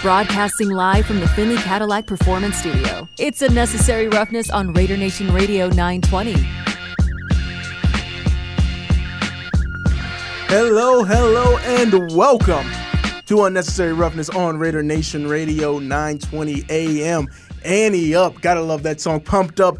[0.00, 3.08] Broadcasting live from the Finley Cadillac Performance Studio.
[3.18, 6.34] It's Unnecessary Roughness on Raider Nation Radio 920.
[10.46, 12.64] Hello, hello, and welcome
[13.26, 17.26] to Unnecessary Roughness on Raider Nation Radio 920 AM.
[17.64, 18.40] Annie up.
[18.40, 19.20] Gotta love that song.
[19.20, 19.78] Pumped up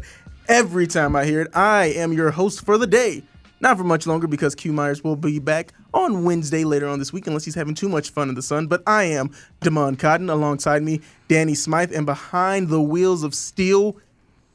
[0.49, 1.47] every time I hear it.
[1.55, 3.23] I am your host for the day.
[3.61, 7.11] Not for much longer because Q Myers will be back on Wednesday later on this
[7.13, 8.67] week, unless he's having too much fun in the sun.
[8.67, 10.29] But I am Damon Cotton.
[10.29, 13.97] Alongside me, Danny Smythe, and behind the wheels of steel,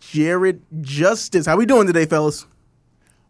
[0.01, 1.47] Jared Justice.
[1.47, 2.47] How we doing today, fellas?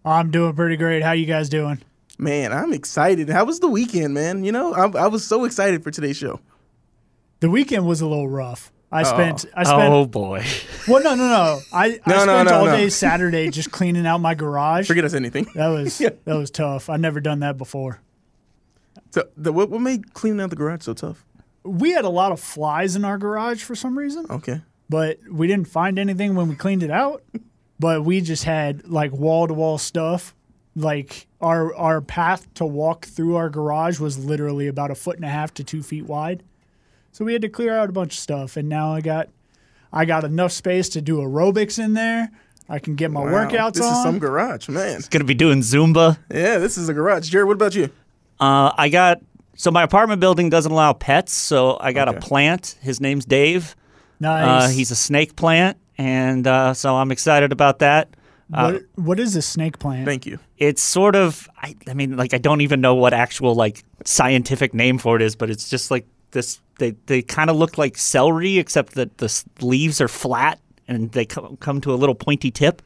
[0.04, 1.02] I'm doing pretty great.
[1.02, 1.80] How you guys doing?
[2.18, 3.28] Man, I'm excited.
[3.28, 4.45] How was the weekend, man?
[4.45, 6.40] You know, I, I was so excited for today's show.
[7.40, 8.70] The weekend was a little rough.
[8.94, 9.44] I spent.
[9.54, 9.92] I spent.
[9.92, 10.44] Oh boy.
[10.86, 11.60] Well, no, no, no.
[11.72, 12.76] I, No, I no, spent no, all no.
[12.76, 14.86] day Saturday just cleaning out my garage.
[14.86, 15.46] Forget us anything.
[15.54, 16.10] That was Yeah.
[16.26, 16.90] that was tough.
[16.90, 18.00] I've never done that before.
[19.10, 21.24] So, the, what, what made cleaning out the garage so tough?
[21.62, 24.60] We had a lot of flies in our garage for some reason, Okay.
[24.90, 27.23] but we didn't find anything when we cleaned it out.
[27.80, 30.32] But we just had like wall to wall stuff.
[30.76, 35.24] Like our our path to walk through our garage was literally about a foot and
[35.24, 36.45] a half to two feet wide.
[37.15, 39.29] So we had to clear out a bunch of stuff, and now I got
[39.93, 42.29] I got enough space to do aerobics in there.
[42.68, 43.88] I can get my Wow, workouts This on.
[43.90, 44.96] This is some garage, man.
[44.96, 46.18] It's Gonna be doing Zumba.
[46.29, 47.29] Yeah, this is a garage.
[47.29, 47.85] Jared, what about you?
[48.40, 49.20] Uh, I got
[49.54, 52.18] so my apartment building doesn't allow pets, so I got Okay.
[52.18, 52.76] a plant.
[52.82, 53.76] His name's Dave.
[54.18, 54.65] nice.
[54.65, 58.09] Uh, he's a snake plant, and uh, so I'm excited about that.
[58.48, 60.04] what, what is a snake plant?
[60.04, 60.40] Thank you.
[60.59, 64.75] It's sort of, I, I mean, like I don't even know what actual like scientific
[64.75, 66.59] name for it is, but it's just like this.
[66.78, 70.58] They they kind of look like celery, except that the leaves are flat
[70.88, 72.82] and they come come to a little pointy tip.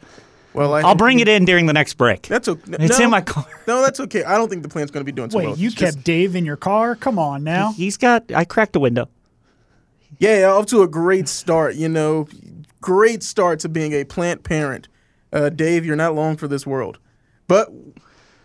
[0.55, 2.23] Well, I I'll bring it in during the next break.
[2.23, 2.77] That's okay.
[2.81, 3.47] It's no, in my car.
[3.67, 4.25] No, that's okay.
[4.25, 5.57] I don't think the plant's going to be doing so Wait, well.
[5.59, 6.97] you It's kept just- Dave in your car?
[6.97, 7.73] Come on now.
[7.73, 8.33] He's got.
[8.33, 9.09] I cracked the window.
[10.19, 11.75] yeah, off to a great start.
[11.77, 12.27] You know,
[12.81, 14.89] great start to being a plant parent.
[15.33, 16.99] Uh, Dave, you're not long for this world,
[17.47, 17.71] but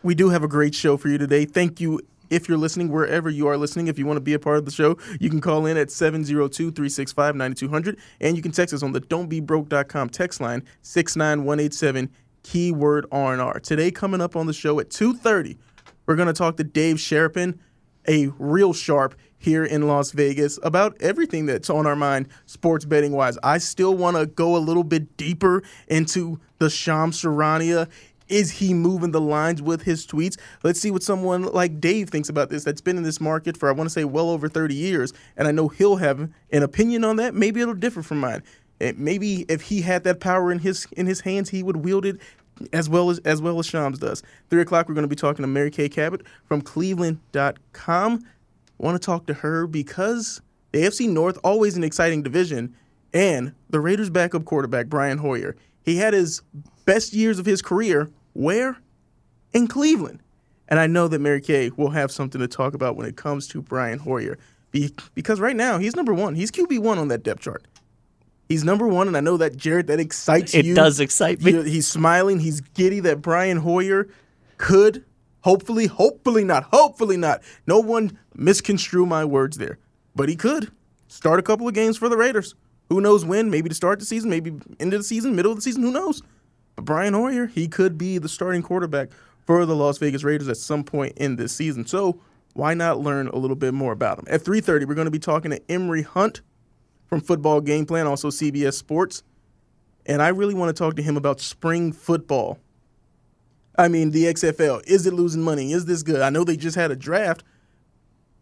[0.03, 1.45] we do have a great show for you today.
[1.45, 2.01] Thank you.
[2.29, 4.65] If you're listening, wherever you are listening, if you want to be a part of
[4.65, 8.83] the show, you can call in at 702 365 9200 and you can text us
[8.83, 12.09] on the don'tbebroke.com text line 69187
[12.43, 13.59] keyword R&R.
[13.59, 15.57] Today, coming up on the show at 2.30,
[16.05, 17.57] we're going to talk to Dave Sharapan,
[18.07, 23.13] a real sharp here in Las Vegas, about everything that's on our mind sports betting
[23.13, 23.37] wise.
[23.43, 27.89] I still want to go a little bit deeper into the Shams Charania.
[28.33, 30.39] Is he moving the lines with his tweets?
[30.63, 33.69] Let's see what someone like Dave thinks about this that's been in this market for,
[33.69, 35.13] I want to say, well over 30 years.
[35.37, 36.19] And I know he'll have
[36.51, 37.35] an opinion on that.
[37.35, 38.41] Maybe it'll differ from mine.
[38.81, 42.07] And maybe if he had that power in his in his hands, he would wield
[42.07, 42.19] it
[42.73, 44.23] as well as as well as Shams does.
[44.49, 48.25] Three o'clock, we're going to be talking to Mary Kay Cabot from Cleveland.com.
[48.79, 52.75] Want to talk to her because the AFC North always an exciting division,
[53.13, 55.55] and the Raiders' backup quarterback Brian Hoyer.
[55.83, 56.41] He had his
[56.85, 58.77] best years of his career where
[59.53, 60.21] in Cleveland,
[60.67, 63.47] and I know that Mary Kay will have something to talk about when it comes
[63.49, 64.37] to Brian Hoyer,
[64.71, 66.35] Be- because right now he's number one.
[66.35, 67.63] He's QB one on that depth chart.
[68.49, 70.73] He's number one, and I know that Jared that excites It you.
[70.73, 71.51] It does excite me.
[71.63, 72.39] He- he's smiling.
[72.39, 74.07] He's giddy that Brian Hoyer
[74.57, 75.05] could,
[75.41, 77.41] hopefully, hopefully not, hopefully not.
[77.67, 79.77] No one misconstrue my words there,
[80.15, 80.71] but he could
[81.07, 82.55] start a couple of games for the Raiders.
[82.89, 83.49] Who knows when?
[83.49, 85.83] Maybe to start the season, maybe end of the season, middle of the season.
[85.83, 86.21] Who knows?
[86.75, 89.09] But Brian Hoyer, he could be the starting quarterback
[89.45, 91.85] for the Las Vegas Raiders at some point in this season.
[91.85, 92.19] So
[92.53, 94.25] why not learn a little bit more about him?
[94.29, 96.41] At 3:30, we're going to be talking to Emory Hunt
[97.07, 99.23] from Football Game Plan, also CBS Sports.
[100.05, 102.59] And I really want to talk to him about spring football.
[103.77, 104.83] I mean, the XFL.
[104.85, 105.71] Is it losing money?
[105.71, 106.21] Is this good?
[106.21, 107.43] I know they just had a draft.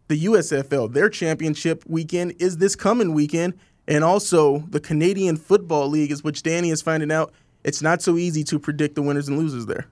[0.08, 3.54] The USFL, their championship weekend is this coming weekend.
[3.88, 7.32] And also, the Canadian Football League, is which Danny is finding out
[7.64, 9.86] it's not so easy to predict the winners and losers there.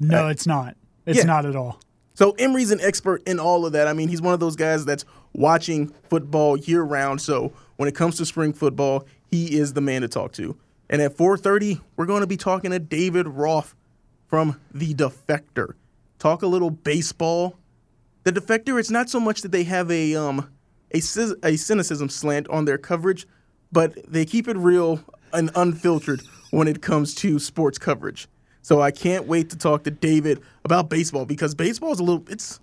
[0.00, 0.76] No, it's not.
[1.06, 1.24] It's Yeah.
[1.24, 1.80] not at all.
[2.14, 3.86] So Emory's an expert in all of that.
[3.86, 5.04] I mean, he's one of those guys that's
[5.34, 7.20] watching football year round.
[7.20, 10.56] So when it comes to spring football, he is the man to talk to.
[10.88, 13.74] And at 4:30, we're going to be talking to David Roth
[14.28, 15.74] from The Defector.
[16.18, 17.56] Talk a little baseball.
[18.24, 20.48] The Defector, it's not so much that they have a um
[20.94, 21.02] a,
[21.42, 23.26] a cynicism slant on their coverage,
[23.72, 25.00] but they keep it real
[25.32, 28.28] and unfiltered when it comes to sports coverage.
[28.62, 32.58] So I can't wait to talk to David about baseball because baseball's a little it's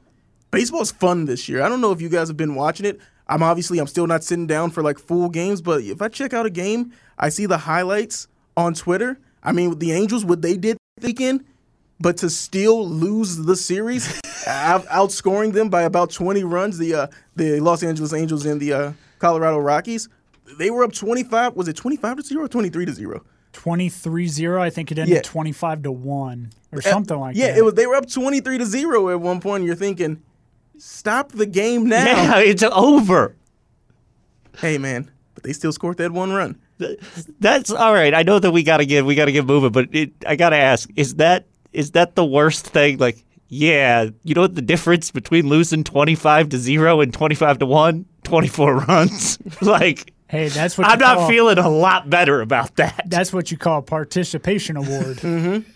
[0.52, 1.62] baseball's fun this year.
[1.62, 3.00] I don't know if you guys have been watching it.
[3.28, 6.34] I'm obviously I'm still not sitting down for like full games, but if I check
[6.34, 8.28] out a game, I see the highlights
[8.58, 9.18] on Twitter.
[9.42, 11.46] I mean, with the Angels, what they did weekend,
[12.00, 14.08] but to still lose the series,
[14.48, 18.74] out- outscoring them by about 20 runs, the uh, the Los Angeles Angels and the
[18.74, 20.10] uh, Colorado Rockies,
[20.58, 21.56] they were up 25.
[21.56, 23.24] Was it 25 to 0 or 23 to 0?
[23.54, 24.60] 23-0.
[24.60, 25.22] I think it ended Yeah.
[25.22, 27.54] 25 to 1 or something like yeah, that.
[27.54, 27.74] Yeah, it was.
[27.76, 29.58] They were up 23 to 0 at one point.
[29.62, 30.22] And you're thinking,
[30.78, 32.06] stop the game now.
[32.06, 33.36] Yeah, it's over.
[34.58, 35.10] Hey, man.
[35.36, 36.60] But they still scored that one run.
[37.40, 38.14] That's all right.
[38.14, 40.90] I know that we gotta give we gotta get moving, but it, I gotta ask:
[40.96, 42.98] is that is that the worst thing?
[42.98, 47.36] Like, yeah, you know what the difference between losing twenty five to zero and twenty
[47.36, 48.06] five to one?
[48.24, 49.38] Twenty four runs.
[49.62, 53.06] like, hey, that's what I'm you not call, feeling a lot better about that.
[53.08, 55.66] That's what you call a participation award.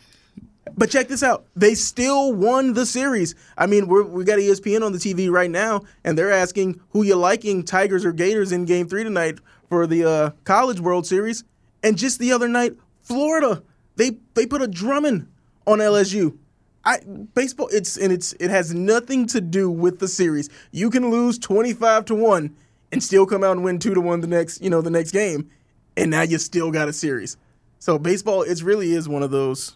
[0.80, 1.45] But check this out.
[1.56, 3.33] They still won the series.
[3.57, 7.01] I mean, we're, we got ESPN on the TV right now, and they're asking who
[7.01, 9.39] you liking, Tigers or Gators, in Game Three tonight
[9.69, 11.44] for the uh, College World Series.
[11.81, 13.63] And just the other night, Florida
[13.98, 15.27] they they put a drumming
[15.65, 16.38] on LSU.
[16.86, 17.00] I
[17.33, 20.50] baseball it's and it's it has nothing to do with the series.
[20.71, 22.56] You can lose twenty five to one
[22.91, 25.11] and still come out and win two to one the next you know the next
[25.11, 25.49] game,
[25.95, 27.37] and now you still got a series.
[27.79, 29.75] So baseball, it really is one of those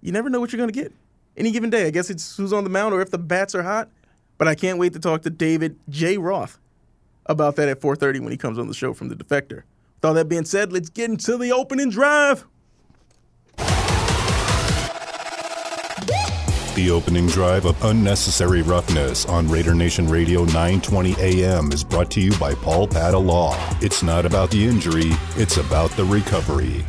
[0.00, 0.92] you never know what you're going to get
[1.36, 1.86] any given day.
[1.86, 3.88] I guess it's who's on the mound or if the bats are hot.
[4.36, 6.18] But I can't wait to talk to David J.
[6.18, 6.58] Roth
[7.26, 9.62] about that at 4:30 when he comes on the show from the Defector.
[9.96, 12.44] With all that being said, let's get into the opening drive.
[16.74, 22.20] The opening drive of Unnecessary Roughness on Raider Nation Radio 920 AM is brought to
[22.20, 23.56] you by Paul Padda Law.
[23.80, 26.84] It's not about the injury, it's about the recovery.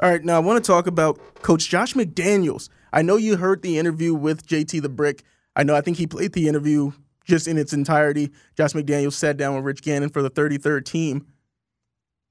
[0.00, 2.70] All right, now I want to talk about Coach Josh McDaniels.
[2.90, 5.24] I know you heard the interview with JT the Brick.
[5.54, 6.92] I know I think he played the interview
[7.26, 8.32] just in its entirety.
[8.56, 11.26] Josh McDaniels sat down with Rich Gannon for the 33rd team.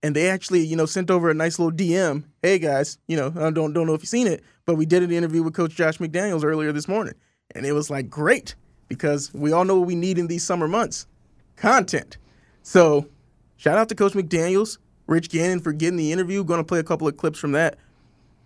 [0.03, 2.23] And they actually, you know, sent over a nice little DM.
[2.41, 5.03] Hey guys, you know, I don't don't know if you've seen it, but we did
[5.03, 7.15] an interview with Coach Josh McDaniels earlier this morning.
[7.55, 8.55] And it was like great
[8.87, 11.07] because we all know what we need in these summer months.
[11.55, 12.17] Content.
[12.61, 13.07] So
[13.55, 14.77] shout out to Coach McDaniels,
[15.07, 16.43] Rich Gannon for getting the interview.
[16.43, 17.77] Gonna play a couple of clips from that.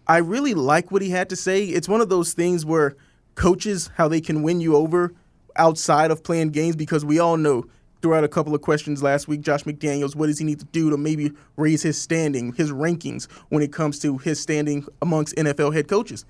[0.08, 1.66] I really like what he had to say.
[1.66, 2.96] It's one of those things where
[3.36, 5.14] coaches, how they can win you over
[5.58, 7.66] outside of playing games, because we all know
[8.02, 10.90] throughout a couple of questions last week, Josh McDaniels, what does he need to do
[10.90, 15.74] to maybe raise his standing, his rankings when it comes to his standing amongst NFL
[15.74, 16.26] head coaches?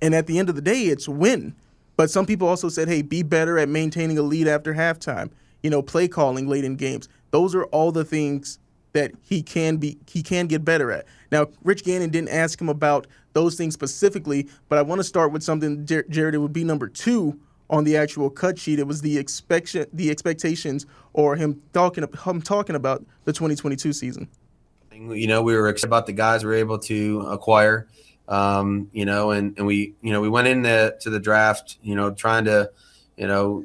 [0.00, 1.54] And at the end of the day, it's win.
[1.96, 5.30] But some people also said, hey, be better at maintaining a lead after halftime.
[5.62, 7.08] You know, play calling late in games.
[7.30, 8.58] Those are all the things
[8.92, 11.06] that he can be he can get better at.
[11.30, 15.30] Now, Rich Gannon didn't ask him about those things specifically, but I want to start
[15.30, 16.34] with something, Jared.
[16.34, 17.38] It would be number two
[17.70, 18.78] on the actual cut sheet.
[18.78, 20.84] It was the expectation, the expectations,
[21.14, 24.28] or him talking him talking about the 2022 season.
[24.92, 27.88] You know, we were excited about the guys we were able to acquire.
[28.28, 31.96] Um, you know, and, and we, you know, we went into to the draft, you
[31.96, 32.70] know, trying to,
[33.16, 33.64] you know,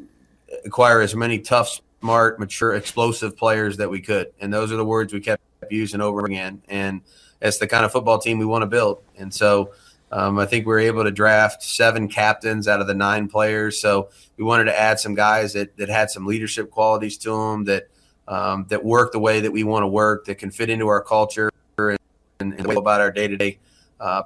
[0.65, 4.31] acquire as many tough, smart, mature, explosive players that we could.
[4.39, 6.61] And those are the words we kept using over and over again.
[6.67, 7.01] And
[7.41, 9.03] it's the kind of football team we want to build.
[9.17, 9.71] And so
[10.11, 13.79] um, I think we were able to draft seven captains out of the nine players.
[13.79, 17.65] So we wanted to add some guys that, that had some leadership qualities to them
[17.65, 17.87] that
[18.27, 21.01] um, that work the way that we want to work, that can fit into our
[21.01, 21.99] culture and,
[22.39, 23.59] and about our day to day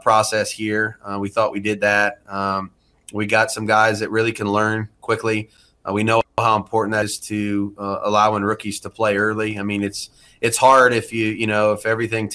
[0.01, 0.99] process here.
[1.03, 2.21] Uh, we thought we did that.
[2.27, 2.71] Um,
[3.13, 5.49] we got some guys that really can learn quickly.
[5.87, 9.57] Uh, we know how important that is to uh, allowing rookies to play early.
[9.59, 10.09] I mean, it's
[10.41, 12.31] it's hard if you you know if everything.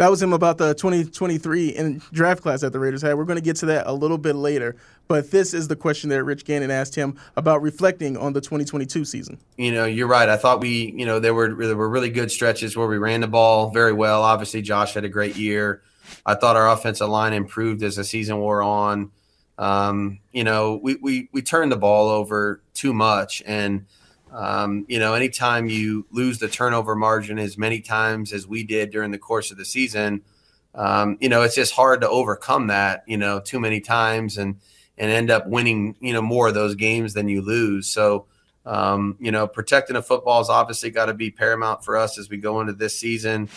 [0.00, 3.18] That was him about the 2023 in draft class that the Raiders had.
[3.18, 4.74] We're going to get to that a little bit later.
[5.08, 9.04] But this is the question that Rich Gannon asked him about reflecting on the 2022
[9.04, 9.38] season.
[9.58, 10.26] you know, you're right.
[10.26, 13.20] I thought we, you know, there were there were really good stretches where we ran
[13.20, 14.22] the ball very well.
[14.22, 15.82] Obviously, Josh had a great year.
[16.24, 19.10] I thought our offensive line improved as the season wore on.
[19.58, 23.84] Um, you know, we, we we turned the ball over too much, and
[24.32, 28.90] um, you know, anytime you lose the turnover margin as many times as we did
[28.90, 30.22] during the course of the season,
[30.74, 33.04] um, you know, it's just hard to overcome that.
[33.06, 34.56] You know, too many times and
[34.98, 37.88] and end up winning, you know, more of those games than you lose.
[37.88, 38.26] So,
[38.66, 42.28] um, you know, protecting the football has obviously got to be paramount for us as
[42.28, 43.48] we go into this season.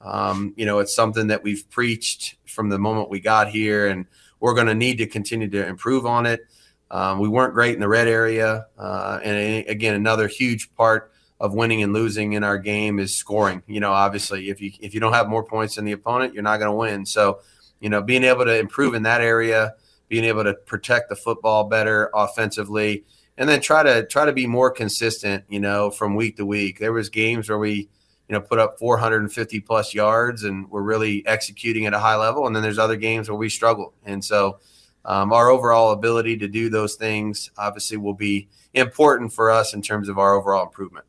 [0.00, 4.06] Um, you know, it's something that we've preached from the moment we got here, and
[4.40, 6.46] we're going to need to continue to improve on it.
[6.92, 11.10] Um, we weren't great in the red area, uh, and again, another huge part
[11.42, 13.62] of winning and losing in our game is scoring.
[13.66, 16.42] You know, obviously, if you if you don't have more points than the opponent, you're
[16.44, 17.04] not going to win.
[17.04, 17.40] So,
[17.80, 19.74] you know, being able to improve in that area,
[20.08, 23.04] being able to protect the football better offensively,
[23.36, 25.44] and then try to try to be more consistent.
[25.48, 26.78] You know, from week to week.
[26.78, 27.88] There was games where we,
[28.28, 32.46] you know, put up 450 plus yards and we're really executing at a high level,
[32.46, 33.94] and then there's other games where we struggle.
[34.04, 34.60] And so,
[35.04, 39.82] um, our overall ability to do those things obviously will be important for us in
[39.82, 41.06] terms of our overall improvement.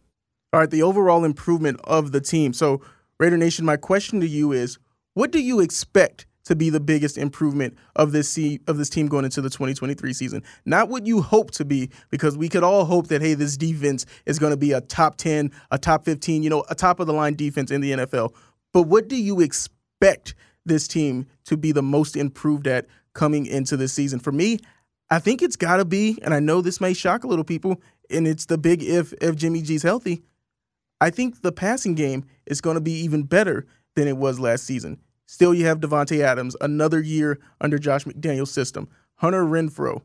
[0.52, 2.54] All right, the overall improvement of the team.
[2.54, 2.82] So,
[3.20, 4.78] Raider Nation, my question to you is
[5.14, 9.08] what do you expect to be the biggest improvement of this se- of this team
[9.08, 10.44] going into the 2023 season?
[10.66, 14.06] Not what you hope to be, because we could all hope that hey, this defense
[14.26, 17.08] is going to be a top 10, a top 15, you know, a top of
[17.08, 18.34] the line defense in the NFL.
[18.74, 20.36] But what do you expect
[20.66, 24.20] this team to be the most improved at coming into this season?
[24.20, 24.60] For me,
[25.10, 27.82] I think it's got to be, and I know this may shock a little people,
[28.10, 30.24] and it's the big if if Jimmy G's healthy.
[31.02, 33.66] I think the passing game is going to be even better
[33.96, 35.00] than it was last season.
[35.26, 38.88] Still, you have Davante Adams, another year under Josh McDaniel's system.
[39.16, 40.02] Hunter Renfrow.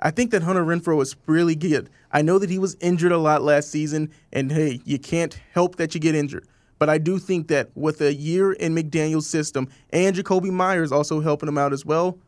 [0.00, 1.88] I think that Hunter Renfrow is really good.
[2.12, 5.76] I know that he was injured a lot last season, and hey, you can't help
[5.76, 6.46] that you get injured.
[6.78, 11.20] But I do think that with a year in McDaniel's system and Jakobi Meyers also
[11.20, 12.18] helping him out as well,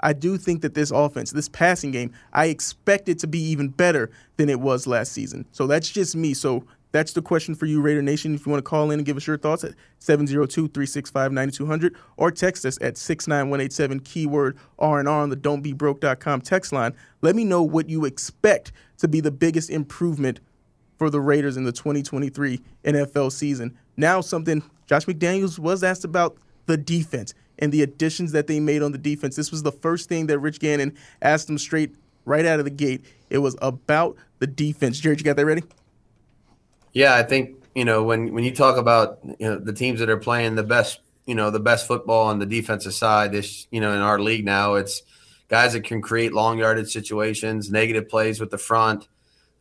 [0.00, 3.68] I do think that this offense, this passing game, I expect it to be even
[3.68, 5.46] better than it was last season.
[5.52, 6.34] So that's just me.
[6.34, 8.34] So that's the question for you, Raider Nation.
[8.34, 11.96] If you want to call in and give us your thoughts at 702 365 9200
[12.16, 16.94] or text us at 69187 keyword R&R on the don'tbebroke.com text line.
[17.22, 20.38] Let me know what you expect to be the biggest improvement
[21.04, 23.76] for the Raiders in the 2023 NFL season.
[23.98, 28.80] Now, something Josh McDaniels was asked about the defense and the additions that they made
[28.80, 29.36] on the defense.
[29.36, 31.94] This was the first thing that Rich Gannon asked him straight
[32.24, 33.04] right out of the gate.
[33.28, 34.98] It was about the defense.
[34.98, 35.62] Jared, you got that ready?
[36.94, 40.08] Yeah, I think you know when when you talk about you know the teams that
[40.08, 43.80] are playing the best you know the best football on the defensive side this you
[43.82, 45.02] know in our league now it's
[45.48, 49.08] guys that can create long yardage situations negative plays with the front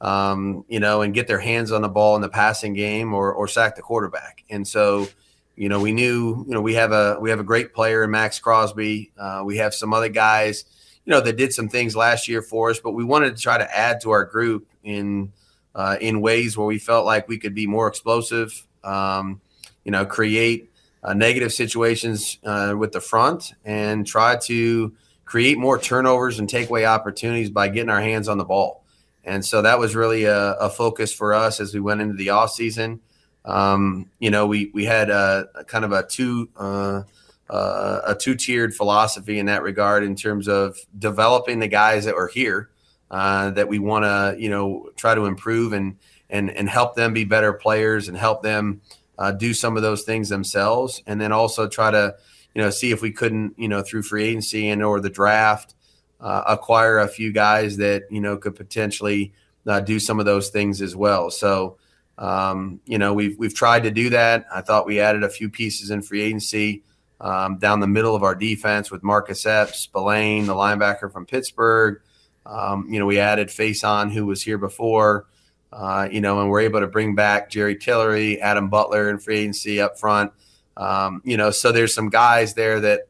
[0.03, 3.33] um, you know and get their hands on the ball in the passing game or
[3.33, 5.07] or sack the quarterback and so
[5.55, 8.11] you know we knew you know we have a we have a great player in
[8.11, 10.65] Maxx Crosby uh, we have some other guys
[11.05, 13.57] you know that did some things last year for us but we wanted to try
[13.57, 15.31] to add to our group in
[15.75, 19.41] uh, in ways where we felt like we could be more explosive, um,
[19.83, 20.71] you know, create
[21.03, 24.93] uh, negative situations uh, with the front and try to
[25.25, 28.82] create more turnovers and take away opportunities by getting our hands on the ball.
[29.23, 32.31] And so that was really a, a focus for us as we went into the
[32.31, 32.99] off season.
[33.45, 37.03] Um, you know, we we had a, a kind of a two uh,
[37.49, 42.15] uh, a two tiered philosophy in that regard in terms of developing the guys that
[42.15, 42.69] were here
[43.11, 45.97] uh, that we want to you know try to improve and
[46.29, 48.81] and and help them be better players and help them
[49.19, 52.15] uh, do some of those things themselves and then also try to
[52.55, 55.75] you know see if we couldn't you know through free agency and or the draft
[56.23, 59.33] uh, acquire a few guys that you know could potentially
[59.67, 61.29] uh, do some of those things as well.
[61.29, 61.77] So
[62.17, 64.45] um, you know we've we've tried to do that.
[64.51, 66.81] I thought we added a few pieces in free agency
[67.21, 72.01] um, down the middle of our defense with Marcus Epps, Spillane, the linebacker from Pittsburgh,
[72.45, 75.27] um, you know, we added Facyson, who was here before,
[75.71, 79.39] uh, you know, and we're able to bring back Jerry Tillery, Adam Butler, and free
[79.39, 80.31] agency up front.
[80.75, 83.01] Um, you know, so there's some guys there that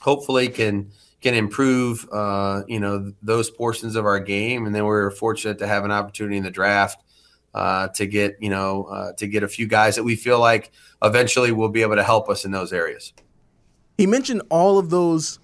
[0.00, 4.66] hopefully can can improve, uh, you know, those portions of our game.
[4.66, 7.02] And then we are fortunate to have an opportunity in the draft
[7.54, 10.72] uh, to get, you know, uh, to get a few guys that we feel like
[11.02, 13.12] eventually will be able to help us in those areas.
[13.98, 15.38] He mentioned all of those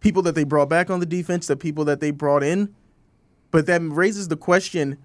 [0.00, 2.74] people that they brought back on the defense, the people that they brought in.
[3.50, 4.98] But that raises the question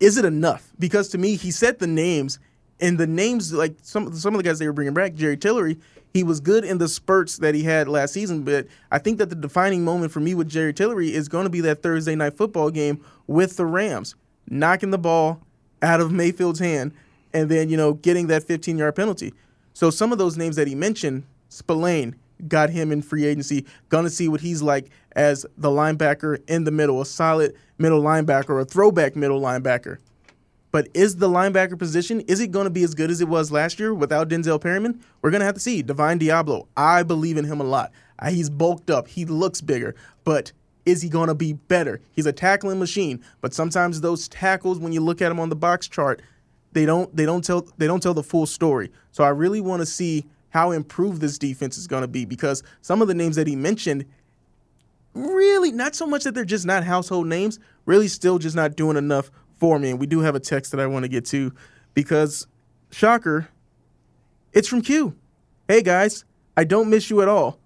[0.00, 0.72] is it enough?
[0.78, 2.38] Because to me, he said the names,
[2.80, 5.78] and the names, like some, some of the guys they were bringing back, Jerry Tillery,
[6.12, 8.42] he was good in the spurts that he had last season.
[8.42, 11.50] But I think that the defining moment for me with Jerry Tillery is going to
[11.50, 14.14] be that Thursday night football game with the Rams,
[14.48, 15.40] knocking the ball
[15.82, 16.92] out of Mayfield's hand,
[17.32, 19.34] and then, you know, getting that 15 yard penalty.
[19.74, 22.16] So some of those names that he mentioned, Spillane,
[22.46, 23.66] got him in free agency.
[23.88, 28.60] Gonna see what he's like as the linebacker in the middle, a solid middle linebacker,
[28.60, 29.98] a throwback middle linebacker.
[30.70, 33.50] But is the linebacker position, is it going to be as good as it was
[33.50, 35.02] last year without Denzel Perryman?
[35.22, 35.82] We're going to have to see.
[35.82, 37.90] Divine Deablo, I believe in him a lot.
[38.18, 39.08] Uh, he's bulked up.
[39.08, 39.94] He looks bigger.
[40.24, 40.52] But
[40.84, 42.00] is he going to be better?
[42.12, 43.24] He's a tackling machine.
[43.40, 46.20] But sometimes those tackles, when you look at him on the box chart,
[46.72, 48.90] they don't they don't tell they don't tell the full story.
[49.10, 52.62] So I really want to see how improved this defense is going to be because
[52.82, 54.04] some of the names that he mentioned
[55.14, 58.96] really not so much that they're just not household names, really still just not doing
[58.96, 59.90] enough for me.
[59.90, 61.52] And we do have a text that I want to get to
[61.94, 62.46] because
[62.90, 63.48] shocker,
[64.52, 65.16] it's from Q.
[65.68, 66.24] Hey guys,
[66.56, 67.58] I don't miss you at all.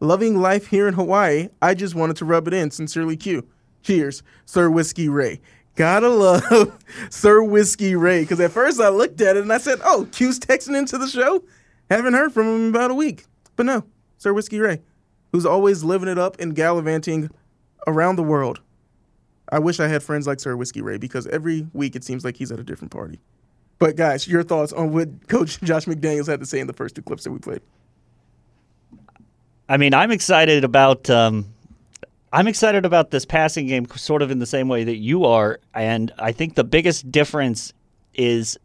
[0.00, 1.48] Loving life here in Hawaii.
[1.62, 2.70] I just wanted to rub it in.
[2.70, 3.46] Sincerely, Q.
[3.82, 5.40] Cheers, Sir Whiskey Ray.
[5.76, 6.76] Gotta love
[7.10, 10.38] Sir Whiskey Ray because at first I looked at it and I said, "Oh, Q's
[10.38, 11.42] texting into the show."
[11.90, 13.26] Haven't heard from him in about a week.
[13.56, 13.84] But no,
[14.18, 14.82] Sir Whiskey Ray,
[15.32, 17.30] who's always living it up and gallivanting
[17.86, 18.60] around the world.
[19.50, 22.36] I wish I had friends like Sir Whiskey Ray because every week it seems like
[22.36, 23.20] he's at a different party.
[23.78, 26.94] But guys, your thoughts on what Coach Josh McDaniels had to say in the first
[26.94, 27.60] two clips that we played?
[29.68, 31.08] I mean, I'm excited about.
[31.08, 31.46] Um,
[32.32, 35.60] I'm excited about this passing game, sort of in the same way that you are,
[35.72, 37.72] and I think the biggest difference
[38.12, 38.58] is,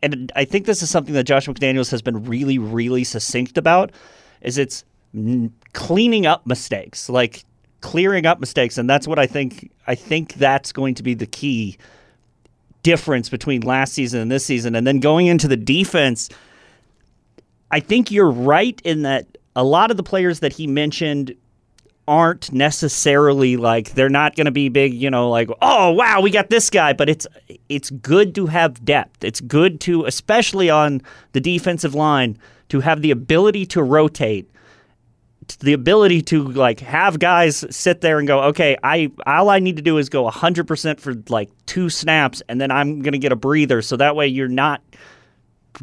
[0.00, 3.90] and I think this is something that Josh McDaniels has been really, really succinct about,
[4.42, 4.84] is it's
[5.72, 7.44] cleaning up mistakes, like
[7.84, 9.70] clearing up mistakes, and that's what I think.
[9.86, 11.76] I think that's going to be the key
[12.82, 16.30] difference between last season and this season, and then going into the defense.
[17.70, 21.34] I think you're right in that a lot of the players that he mentioned
[22.08, 26.30] aren't necessarily like they're not going to be big, you know, like oh wow, we
[26.30, 27.26] got this guy, but it's
[27.68, 29.22] it's good to have depth.
[29.22, 32.38] It's good to especially on the defensive line
[32.70, 34.50] to have the ability to rotate
[35.60, 39.76] the ability to like have guys sit there and go, okay, I all I need
[39.76, 43.36] to do is go 100% for like two snaps and then I'm to get a
[43.36, 44.82] breather so that way you're not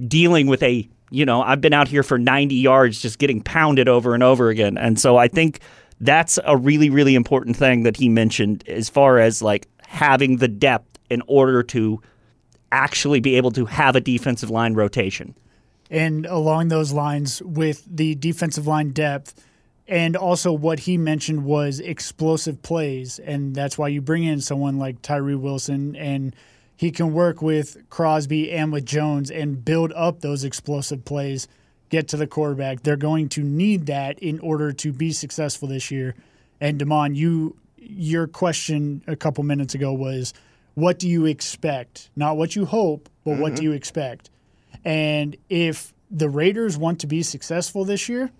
[0.07, 3.87] dealing with a, you know, I've been out here for 90 yards just getting pounded
[3.87, 4.77] over and over again.
[4.77, 5.59] And so I think
[5.99, 10.47] that's a really really important thing that he mentioned as far as like having the
[10.47, 12.01] depth in order to
[12.71, 15.35] actually be able to have a defensive line rotation.
[15.89, 19.35] And along those lines with the defensive line depth,
[19.87, 23.19] and also, what he mentioned was explosive plays.
[23.19, 26.35] And that's why you bring in someone like Tyree Wilson, and
[26.77, 31.47] he can work with Crosby and with Jones and build up those explosive plays,
[31.89, 32.83] get to the quarterback.
[32.83, 36.15] They're going to need that in order to be successful this year.
[36.59, 40.33] And Damon, you your question a couple minutes ago was
[40.75, 42.09] what do you expect?
[42.15, 43.41] Not what you hope, but mm-hmm.
[43.41, 43.63] what do mm-hmm.
[43.63, 44.29] you expect?
[44.85, 48.31] And if the Raiders want to be successful this year,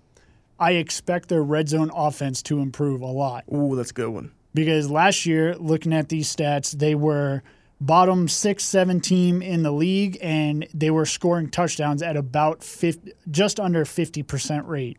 [0.62, 3.42] I expect their red zone offense to improve a lot.
[3.52, 4.30] Ooh, that's a good one.
[4.54, 7.42] Because last year, looking at these stats, they were
[7.80, 13.12] bottom six, seven team in the league, and they were scoring touchdowns at about 50,
[13.28, 14.98] just under 50% rate.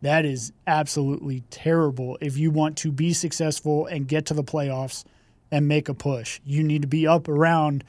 [0.00, 5.04] That is absolutely terrible if you want to be successful and get to the playoffs
[5.50, 6.40] and make a push.
[6.42, 7.84] You need to be up around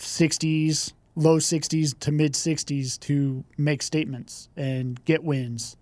[0.00, 5.76] 60s, low 60s to mid 60s to make statements and get wins.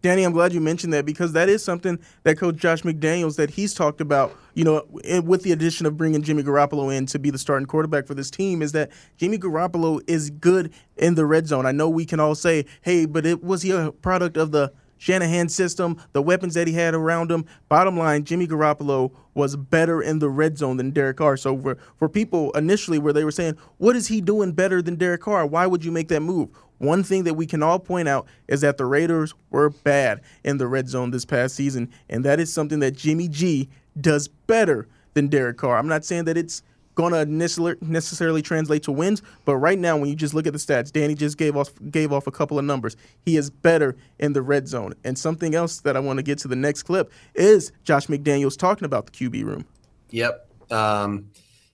[0.00, 3.50] Danny, I'm glad you mentioned that because that is something that Coach Josh McDaniels that
[3.50, 4.36] he's talked about.
[4.54, 4.86] You know,
[5.24, 8.30] with the addition of bringing Jimmy Garoppolo in to be the starting quarterback for this
[8.30, 11.66] team, is that Jimmy Garoppolo is good in the red zone.
[11.66, 14.72] I know we can all say, "Hey, but it was he a product of the
[14.98, 20.02] Shanahan system, the weapons that he had around him?" Bottom line, Jimmy Garoppolo was better
[20.02, 21.36] in the red zone than Derek Carr.
[21.36, 24.94] So for for people initially, where they were saying, "What is he doing better than
[24.94, 25.44] Derek Carr?
[25.46, 28.60] Why would you make that move?" One thing that we can all point out is
[28.62, 32.52] that the Raiders were bad in the red zone this past season, and that is
[32.52, 33.68] something that Jimmy G
[34.00, 35.76] does better than Derek Carr.
[35.76, 36.62] I'm not saying that it's
[36.98, 40.58] going to necessarily translate to wins, but right now, when you just look at the
[40.58, 42.96] stats, Danny just gave off gave off a couple of numbers.
[43.24, 44.94] He is better in the red zone.
[45.04, 48.58] And something else that I want to get to the next clip is Josh McDaniels
[48.58, 49.64] talking about the QB room.
[50.10, 50.48] Yep.
[50.72, 51.30] Um,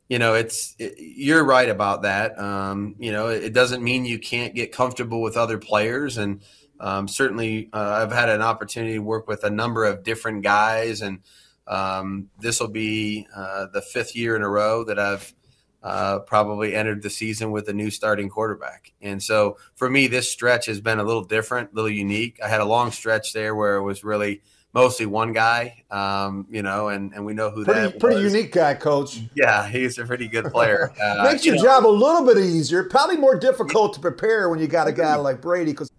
[0.08, 2.38] you know, it's it, you're right about that.
[2.38, 6.42] Um, you know, it, doesn't mean you can't get comfortable with other players, and
[6.80, 11.00] um, certainly uh, I've had an opportunity to work with a number of different guys,
[11.00, 11.20] and
[11.66, 15.34] um, this will be uh, the fifth year in a row that I've
[15.82, 18.92] uh, probably entered the season with a new starting quarterback.
[19.02, 22.38] And so for me, this stretch has been a little different, a little unique.
[22.42, 24.40] I had a long stretch there where it was really
[24.74, 28.32] mostly one guy, um, you know, and, and we know who pretty, that pretty was.
[28.34, 29.20] unique guy, coach.
[29.34, 30.92] Yeah, he's a pretty good player.
[31.04, 32.84] Uh, Makes your you know, job a little bit easier.
[32.84, 35.72] Probably more difficult to prepare when you got a guy like Brady.
[35.72, 35.90] Because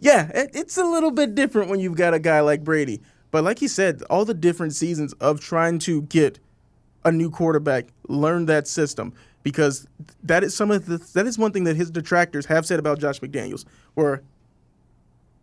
[0.00, 3.00] yeah, it, it's a little bit different when you've got a guy like Brady.
[3.30, 6.40] But like he said, all the different seasons of trying to get
[7.04, 9.12] a new quarterback, learn that system.
[9.44, 9.86] Because
[10.24, 12.98] that is some of the that is one thing that his detractors have said about
[12.98, 14.22] Josh McDaniels, where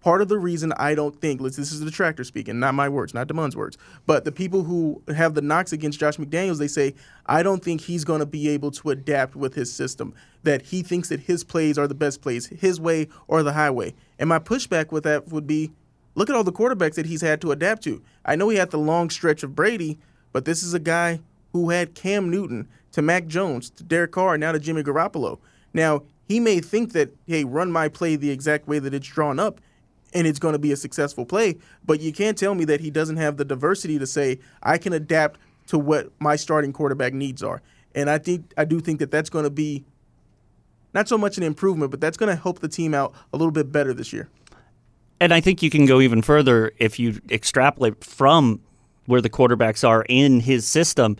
[0.01, 3.13] part of the reason I don't think, this is the detractor speaking, not my words,
[3.13, 6.95] not Damon's words, but the people who have the knocks against Josh McDaniels, they say,
[7.25, 10.81] I don't think he's going to be able to adapt with his system, that he
[10.83, 13.93] thinks that his plays are the best plays, his way or the highway.
[14.17, 15.71] And my pushback with that would be,
[16.15, 18.01] look at all the quarterbacks that he's had to adapt to.
[18.25, 19.99] I know he had the long stretch of Brady,
[20.31, 21.19] but this is a guy
[21.51, 25.39] who had Cam Newton to Mac Jones to Derek Carr, now to Jimmy Garoppolo.
[25.73, 29.39] Now, he may think that, hey, run my play the exact way that it's drawn
[29.39, 29.59] up
[30.13, 31.57] and it's going to be a successful play.
[31.85, 34.93] But you can't tell me that he doesn't have the diversity to say I can
[34.93, 37.61] adapt to what my starting quarterback needs are.
[37.95, 39.85] And I think I do think that that's going to be
[40.93, 43.51] not so much an improvement, but that's going to help the team out a little
[43.51, 44.29] bit better this year.
[45.19, 48.61] And I think you can go even further if you extrapolate from
[49.05, 51.17] where the quarterbacks are in his system.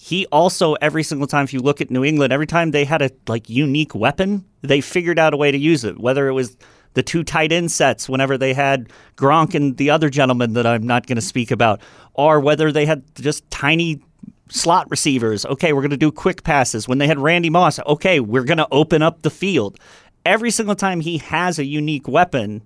[0.00, 3.02] he also every single time if you look at New England, every time they had
[3.02, 5.98] a like unique weapon, they figured out a way to use it.
[5.98, 6.56] Whether it was
[6.98, 10.84] the two tight end sets whenever they had Gronk and the other gentleman that I'm
[10.84, 11.80] not going to speak about,
[12.12, 14.02] or whether they had just tiny
[14.48, 15.46] slot receivers.
[15.46, 16.88] Okay, we're going to do quick passes.
[16.88, 19.78] When they had Randy Moss, okay, we're going to open up the field.
[20.26, 22.62] Every single time he has a unique weapon,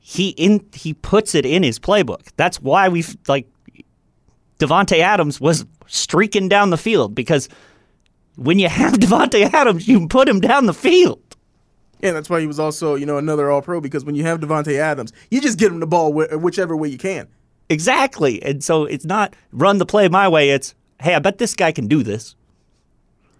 [0.00, 2.28] he in he puts it in his playbook.
[2.36, 3.46] That's why we've like
[4.58, 7.50] Davante Adams was streaking down the field because
[8.36, 11.27] when you have Davante Adams, you can put him down the field.
[12.02, 14.40] And that's why he was also, you know, another All Pro because when you have
[14.40, 17.26] Davante Adams, you just get him the ball wh- whichever way you can.
[17.68, 20.50] Exactly, and so it's not run the play my way.
[20.50, 22.34] It's hey, I bet this guy can do this.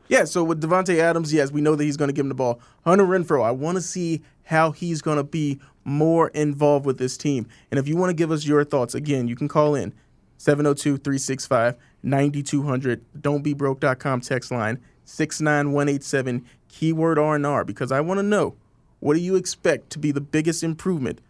[0.09, 2.35] Yeah, so with Davante Adams, yes, we know that he's going to give him the
[2.35, 2.61] ball.
[2.85, 7.19] Hunter Renfrow, I want to see how he's going to be more involved with this
[7.19, 7.47] team.
[7.71, 9.93] And if you want to give us your thoughts, again, you can call in
[10.39, 13.01] 702-365-9200.
[13.21, 18.55] Don'tbebroke.com text line 69187 keyword R&R because I want to know
[19.01, 21.21] what do you expect to be the biggest improvement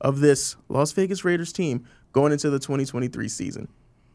[0.00, 3.68] of this Las Vegas Raiders team going into the 2023 season.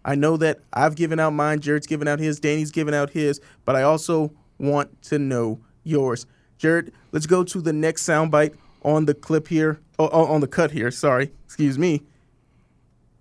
[0.06, 3.39] I know that I've given out mine, Jared's given out his, Danny's given out his,
[3.65, 6.26] but I also want to know yours.
[6.58, 10.48] Jared, let's go to the next soundbite on the clip here, oh, oh on the
[10.48, 10.91] cut here.
[10.91, 12.02] Sorry, excuse me.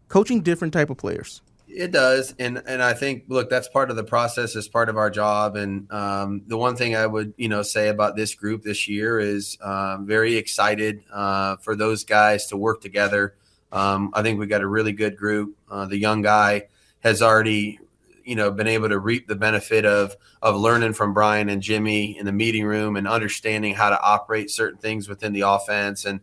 [0.09, 1.40] Coaching different type of players.
[1.74, 4.56] It does, and and I think look, that's part of the process.
[4.56, 7.88] Is part of our job, and um, the one thing I would you know say
[7.88, 12.82] about this group this year is um, very excited uh, for those guys to work
[12.82, 13.37] together.
[13.72, 15.56] Um, I think we got a really good group.
[15.70, 16.64] Uh, the young guy
[17.00, 17.78] has already
[18.22, 22.18] you know been able to reap the benefit of of learning from Brian and Jimmy
[22.18, 26.20] in the meeting room and understanding how to operate certain things within the offense and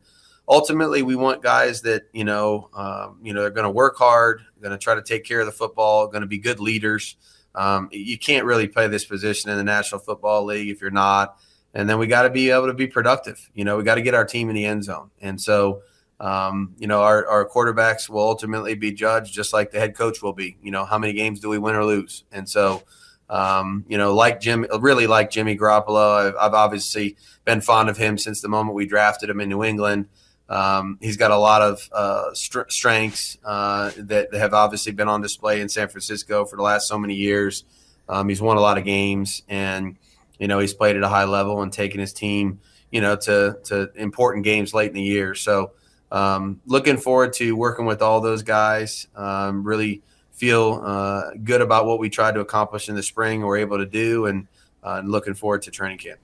[0.50, 4.42] ultimately we want guys that you know um, you know they're going to work hard
[4.60, 7.16] going to try to take care of the football going to be good leaders.
[7.56, 11.40] Um, you can't really play this position in the national football league if you're not.
[11.74, 13.50] And then we got to be able to be productive.
[13.54, 15.12] You know we got to get our team in the end zone.
[15.22, 15.84] And so
[16.20, 20.22] um, you know our, our quarterbacks will ultimately be judged just like the head coach
[20.22, 20.58] will be.
[20.64, 22.24] You know how many games do we win or lose?
[22.32, 22.84] And so
[23.30, 26.30] um, you know, like Jim, really like Jimmy Garoppolo.
[26.30, 29.64] I've, I've, obviously been fond of him since the moment we drafted him in New
[29.64, 30.08] England.
[30.50, 35.22] Um, he's got a lot of uh, st- strengths uh, that, have obviously been on
[35.22, 37.66] display in San Francisco for the last so many years.
[38.08, 39.96] Um, he's won a lot of games, and
[40.40, 42.60] you know he's played at a high level and taken his team,
[42.90, 45.36] you know, to to important games late in the year.
[45.36, 45.74] So,
[46.12, 49.08] um, looking forward to working with all those guys.
[49.16, 53.42] Um, really feel uh, good about what we tried to accomplish in the spring.
[53.42, 54.48] We're able to do, and
[54.82, 56.20] uh, looking forward to training camp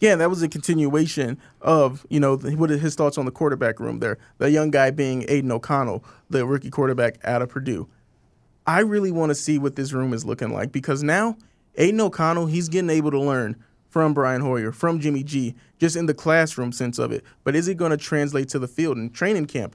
[0.00, 3.98] yeah, that was a continuation of you know what his thoughts on the quarterback room
[3.98, 4.18] there.
[4.38, 7.88] The young guy being Aidan O'Connell, the rookie quarterback out of Purdue.
[8.66, 11.36] I really want to see what this room is looking like because now
[11.76, 13.56] Aidan O'Connell he's getting able to learn
[13.88, 17.24] from Brian Hoyer, from Jimmy G, just in the classroom sense of it.
[17.44, 19.74] But is it going to translate to the field and training camp?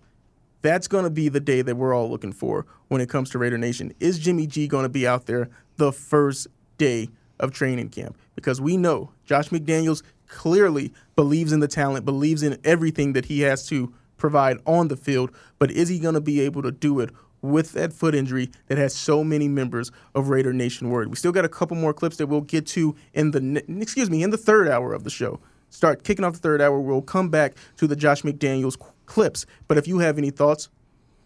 [0.62, 3.40] That's going to be the day that we're all looking for when it comes to
[3.40, 3.94] Raider Nation.
[4.00, 8.18] Is Jimmy G going to be out there the first day of training camp?
[8.36, 13.42] Because we know Josh McDaniels clearly believes in the talent, believes in everything that he
[13.42, 17.00] has to provide on the field, but is he going to be able to do
[17.00, 17.10] it
[17.42, 21.10] with that foot injury that has so many members of Raider Nation worried?
[21.10, 24.24] We still got a couple more clips that we'll get to in the excuse me
[24.24, 25.40] in the third hour of the show.
[25.70, 26.80] Start kicking off the third hour.
[26.80, 29.46] We'll come back to the Josh McDaniels clips.
[29.68, 30.70] But if you have any thoughts,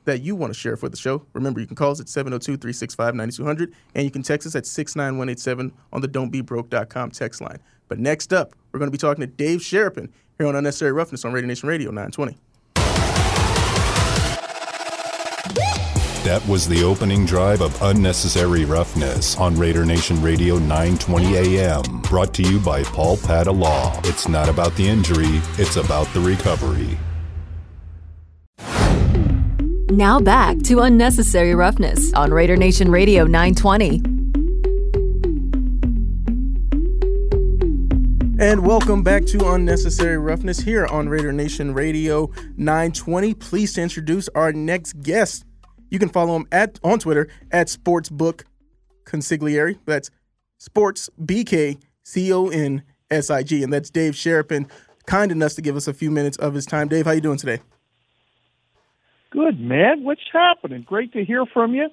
[0.07, 2.57] that you want to share for the show, remember you can call us at 702
[2.57, 7.59] 365 9200 and you can text us at 69187 on the don'tbebroke.com text line.
[7.87, 11.23] But next up, we're going to be talking to Dave Sharapan here on Unnecessary Roughness
[11.23, 12.37] on Raider Nation Radio 920.
[16.23, 22.01] That was the opening drive of Unnecessary Roughness on Raider Nation Radio 920 AM.
[22.01, 23.97] Brought to you by Paul Padda Law.
[24.03, 26.97] It's not about the injury, it's about the recovery.
[29.91, 34.01] Now back to Unnecessary Roughness on Raider Nation Radio 920.
[38.37, 43.33] And welcome back to Unnecessary Roughness here on Raider Nation Radio 920.
[43.35, 45.45] Pleased to introduce our next guest.
[45.89, 48.43] You can follow him at on Twitter at Sportsbook
[49.05, 49.79] Consigliere.
[49.85, 50.11] That's
[50.57, 54.69] Sports B K C O N S I G, and that's Dave Sharapan.
[55.05, 56.89] Kind enough to give us a few minutes of his time.
[56.89, 57.61] Dave, how you doing today?
[59.31, 60.03] Good man.
[60.03, 60.83] What's happening?
[60.83, 61.89] Great to hear from you.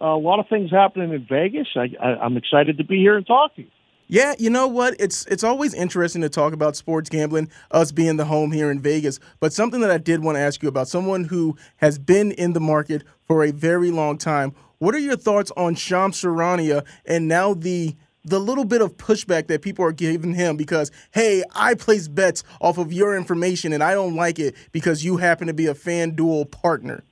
[0.00, 1.68] Uh, a lot of things happening in Vegas.
[1.74, 3.68] I, I, I'm excited to be here and talk to you.
[4.08, 4.94] Yeah, you know what?
[5.00, 8.80] It's it's always interesting to talk about sports gambling, us being the home here in
[8.80, 9.18] Vegas.
[9.40, 12.52] But something that I did want to ask you about, someone who has been in
[12.52, 14.54] the market for a very long time.
[14.78, 17.96] What are your thoughts on Shams Charania and now the
[18.26, 22.42] the little bit of pushback that people are giving him because hey, I place bets
[22.60, 25.74] off of your information and I don't like it because you happen to be a
[25.74, 27.04] FanDuel partner.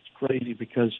[0.00, 0.92] It's crazy because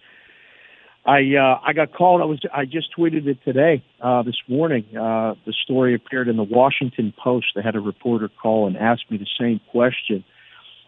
[1.07, 2.23] I uh, I got called.
[2.23, 4.85] I was I just tweeted it today uh, this morning.
[4.97, 7.47] Uh, the story appeared in the Washington Post.
[7.55, 10.25] They had a reporter call and ask me the same question,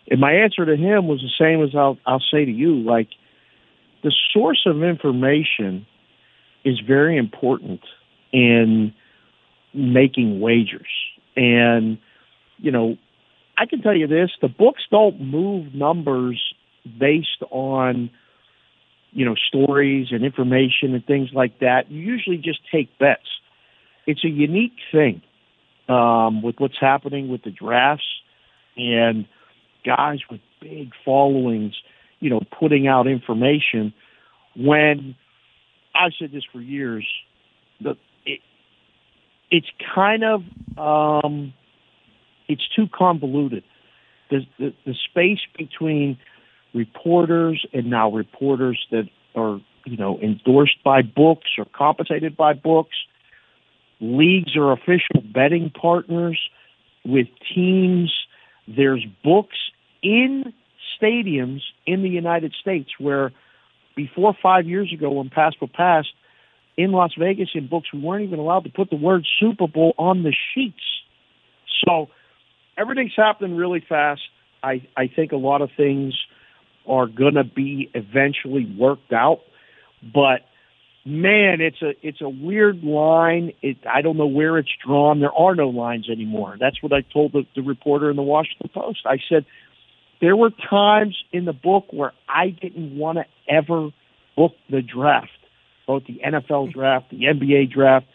[0.09, 2.77] and my answer to him was the same as I'll I'll say to you.
[2.77, 3.09] Like
[4.03, 5.87] the source of information
[6.67, 7.81] is very important
[8.33, 8.93] in
[9.73, 10.89] making wagers.
[11.37, 11.99] And,
[12.59, 12.97] you know,
[13.57, 16.43] I can tell you this the books don't move numbers
[16.99, 18.11] based on,
[19.13, 21.89] you know, stories and information and things like that.
[21.89, 23.29] You usually just take bets.
[24.07, 25.23] It's a unique thing
[25.89, 28.05] um, with what's happening with the drafts
[28.77, 29.25] and
[29.85, 31.75] guys with big followings,
[32.19, 33.95] you know, putting out information
[34.57, 35.15] when
[35.99, 37.07] I've said this for years.
[37.81, 38.41] The it,
[39.51, 40.43] it's kind of
[40.79, 41.55] um,
[42.49, 43.65] it's too convoluted.
[44.31, 46.19] The, the the space between
[46.75, 52.97] reporters and now reporters that are you know endorsed by books or compensated by books,
[54.01, 56.39] leagues are official betting partners
[57.05, 58.13] with teams.
[58.69, 59.57] There's books
[60.03, 60.53] in
[61.01, 63.33] stadiums in the United States where
[63.97, 66.13] before five years ago when PASPA passed,
[66.77, 69.95] in Las Vegas in books, we weren't even allowed to put the word Super Bowl
[69.99, 70.83] on the sheets.
[71.85, 72.09] So
[72.77, 74.21] everything's happening really fast.
[74.63, 76.15] I, I think a lot of things
[76.87, 79.41] are going to be eventually worked out,
[80.03, 80.43] but
[81.05, 83.53] man, it's a it's a weird line.
[83.63, 85.21] It I don't know where it's drawn.
[85.21, 86.57] There are no lines anymore.
[86.61, 89.01] That's what I told the, the reporter in the Washington Post.
[89.07, 89.47] I said
[90.21, 93.91] there were times in the book where I didn't want to ever
[94.37, 95.31] book the draft,
[95.87, 98.07] both the NFL draft, the NBA draft,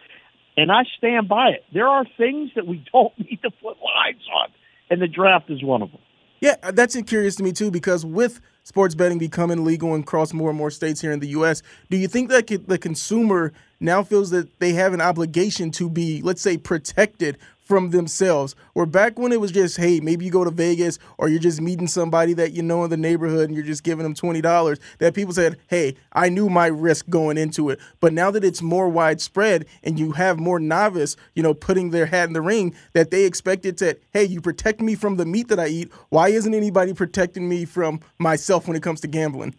[0.57, 1.63] and I stand by it.
[1.73, 4.49] There are things that we don't need to put lines on,
[4.89, 6.01] and the draft is one of them.
[6.41, 10.49] Yeah, that's curious to me too because with sports betting becoming legal and across more
[10.49, 11.61] and more states here in the U.S.,
[11.91, 16.19] do you think that the consumer now feels that they have an obligation to be,
[16.23, 17.37] let's say, protected
[17.71, 18.53] from themselves.
[18.73, 21.61] Where back when it was just, hey, maybe you go to Vegas or you're just
[21.61, 24.77] meeting somebody that you know in the neighborhood and you're just giving them twenty dollars,
[24.99, 27.79] that people said, hey, I knew my risk going into it.
[28.01, 32.07] But now that it's more widespread and you have more novice, you know, putting their
[32.07, 35.47] hat in the ring, that they expected to, hey, you protect me from the meat
[35.47, 35.93] that I eat.
[36.09, 39.55] Why isn't anybody protecting me from myself when it comes to gambling?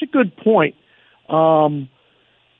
[0.00, 0.76] It's a good point.
[1.28, 1.88] Um,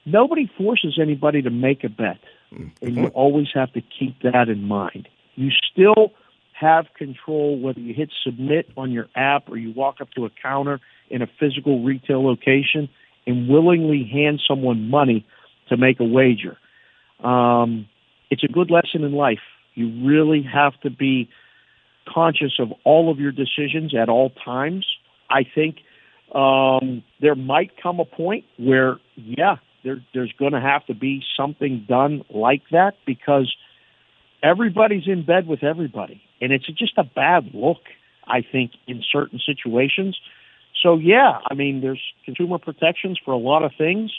[0.04, 2.18] nobody forces anybody to make a bet.
[2.50, 5.08] And you always have to keep that in mind.
[5.34, 6.12] You still
[6.58, 10.30] have control whether you hit submit on your app or you walk up to a
[10.42, 12.88] counter in a physical retail location
[13.26, 15.24] and willingly hand someone money
[15.68, 16.56] to make a wager.
[17.22, 17.88] Um,
[18.30, 19.40] it's a good lesson in life.
[19.74, 21.28] You really have to be
[22.08, 24.86] conscious of all of your decisions at all times.
[25.30, 25.76] I think
[26.34, 31.22] um, there might come a point where, yeah, there, there's going to have to be
[31.36, 33.54] something done like that because
[34.42, 36.22] everybody's in bed with everybody.
[36.40, 37.78] And it's just a bad look,
[38.26, 40.18] I think, in certain situations.
[40.82, 44.12] So, yeah, I mean, there's consumer protections for a lot of things.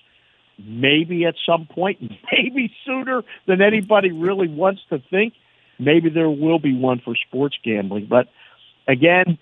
[0.58, 5.34] Maybe at some point, maybe sooner than anybody really wants to think,
[5.78, 8.08] maybe there will be one for sports gambling.
[8.10, 8.28] But
[8.88, 9.38] again,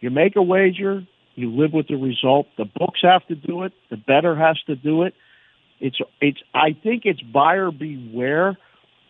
[0.00, 2.48] you make a wager, you live with the result.
[2.58, 5.14] The books have to do it, the better has to do it.
[5.80, 8.56] It's it's I think it's buyer beware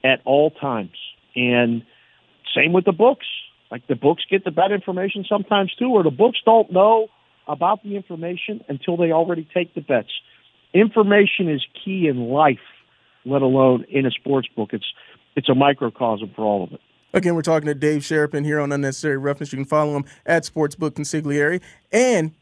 [0.05, 0.97] at all times.
[1.35, 1.83] And
[2.55, 3.27] same with the books.
[3.71, 7.09] Like the books get the bad information sometimes too, or the books don't know
[7.49, 10.11] about the information until they already take the bets.
[10.73, 12.59] Information is key in life,
[13.25, 14.71] let alone in a sports book.
[14.73, 14.87] It's
[15.35, 16.81] it's a microcosm for all of it.
[17.13, 19.53] Again, we're talking to Dave Sharapan here on Unnecessary Roughness.
[19.53, 21.63] You can follow him at Sportsbook Consigliere.
[21.91, 22.33] And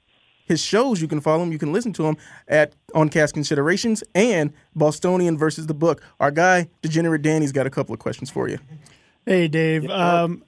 [0.44, 2.16] his shows you can follow him you can listen to him
[2.48, 6.02] at on cast considerations and bostonian versus the book.
[6.20, 8.59] Our guy degenerate danny's got a couple of questions for you.
[9.26, 9.88] Hey dave.
[9.90, 10.44] Um,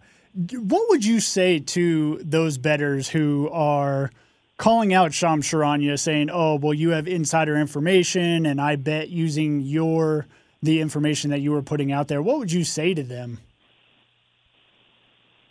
[0.52, 4.10] what would you say to those betters who are
[4.58, 9.60] calling out Shams Charania saying oh well you have insider information and i bet using
[9.60, 10.26] your
[10.62, 13.38] the information that you were putting out there what would you say to them?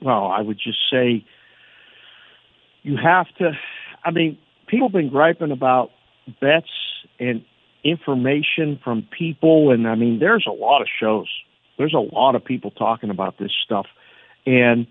[0.02, 1.26] Well i would just say
[2.84, 3.52] you have to
[4.06, 4.38] I mean,
[4.68, 5.90] people have been griping about
[6.40, 6.70] bets
[7.20, 7.44] and
[7.84, 11.28] information from people, and I mean, there's a lot of shows.
[11.78, 13.88] There's a lot of people talking about this stuff,
[14.46, 14.88] and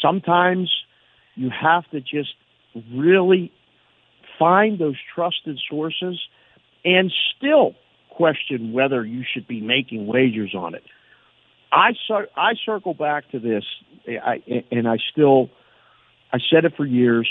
[0.00, 0.70] sometimes
[1.34, 2.34] you have to just
[2.94, 3.50] really
[4.38, 6.20] find those trusted sources
[6.84, 7.74] and still
[8.10, 10.82] question whether you should be making wagers on it.
[11.72, 11.92] I
[12.36, 13.64] I circle back to this,
[14.06, 15.48] I, and I still
[16.32, 17.28] I said it for years.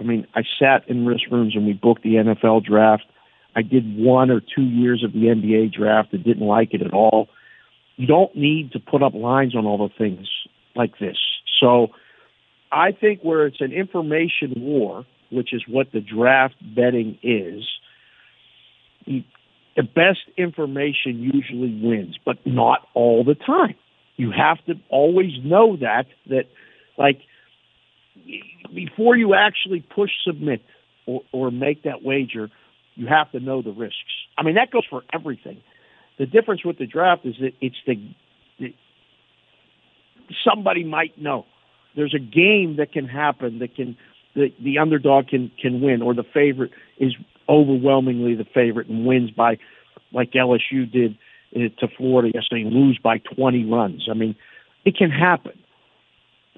[0.00, 3.04] I mean, I sat in risk rooms and we booked the NFL draft.
[3.54, 6.92] I did one or two years of the NBA draft and didn't like it at
[6.92, 7.28] all.
[7.96, 10.26] You don't need to put up lines on all the things
[10.74, 11.18] like this.
[11.60, 11.88] So
[12.72, 17.64] I think where it's an information war, which is what the draft betting is,
[19.06, 23.74] the best information usually wins, but not all the time.
[24.16, 26.44] You have to always know that that
[26.98, 27.20] like
[28.74, 30.62] before you actually push submit
[31.06, 32.50] or, or make that wager,
[32.94, 33.96] you have to know the risks.
[34.36, 35.62] I mean that goes for everything.
[36.18, 37.96] The difference with the draft is that it's the,
[38.58, 38.74] the
[40.44, 41.46] somebody might know.
[41.96, 43.96] There's a game that can happen that can
[44.34, 47.14] the the underdog can can win or the favorite is
[47.48, 49.58] overwhelmingly the favorite and wins by
[50.12, 51.16] like LSU did
[51.54, 54.06] uh, to Florida yesterday and lose by 20 runs.
[54.10, 54.36] I mean,
[54.84, 55.58] it can happen.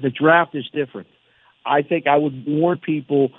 [0.00, 1.06] The draft is different.
[1.64, 3.32] I think I would warn people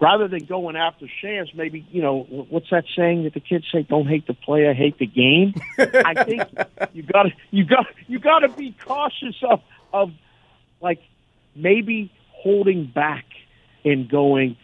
[0.00, 3.82] rather than going after Shams, maybe, you know, what's that saying that the kids say,
[3.82, 5.54] don't hate the player, hate the game?
[5.78, 6.42] I think
[6.92, 9.60] you gotta you got you gotta be cautious of
[9.92, 10.10] of
[10.80, 11.00] like
[11.54, 13.26] maybe holding back
[13.84, 14.56] and going,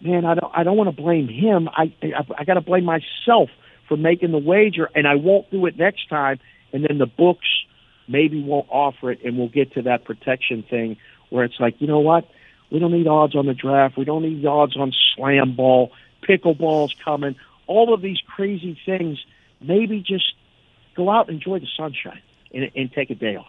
[0.00, 1.68] man, I don't I don't want to blame him.
[1.68, 3.50] I I, I got to blame myself
[3.88, 6.40] for making the wager, and I won't do it next time.
[6.72, 7.46] And then the books
[8.06, 10.96] maybe won't offer it, and we'll get to that protection thing
[11.30, 12.28] where it's like, you know what?
[12.70, 13.96] We don't need odds on the draft.
[13.96, 15.92] We don't need odds on slam ball.
[16.28, 17.34] Pickleball's coming.
[17.66, 19.18] All of these crazy things.
[19.60, 20.32] Maybe just
[20.96, 22.20] go out and enjoy the sunshine
[22.54, 23.46] and, and take a day off.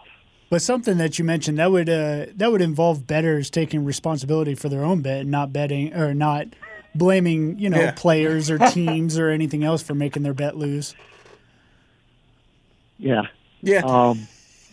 [0.50, 4.68] But something that you mentioned that would uh, that would involve bettors taking responsibility for
[4.68, 6.48] their own bet, and not betting or not
[6.94, 7.92] blaming you know Yeah.
[7.92, 10.94] players or teams or anything else for making their bet lose.
[12.98, 13.22] Yeah.
[13.62, 14.26] Yeah, Um,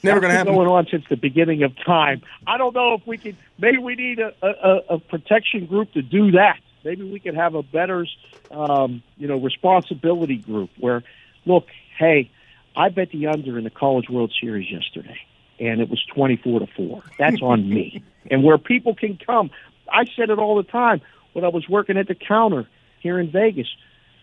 [0.03, 0.53] never gonna been happen.
[0.55, 2.21] going on since the beginning of time.
[2.47, 3.37] I don't know if we can.
[3.57, 6.59] Maybe we need a, a, a protection group to do that.
[6.83, 8.05] Maybe we could have a better,
[8.51, 11.03] um, you know, responsibility group where,
[11.45, 12.31] look, hey,
[12.75, 15.19] I bet the under in the College World Series yesterday,
[15.59, 17.03] and it was twenty-four to four.
[17.17, 18.03] That's on me.
[18.31, 19.49] And where people can come,
[19.91, 21.01] I said it all the time
[21.33, 22.67] when I was working at the counter
[22.99, 23.67] here in Vegas.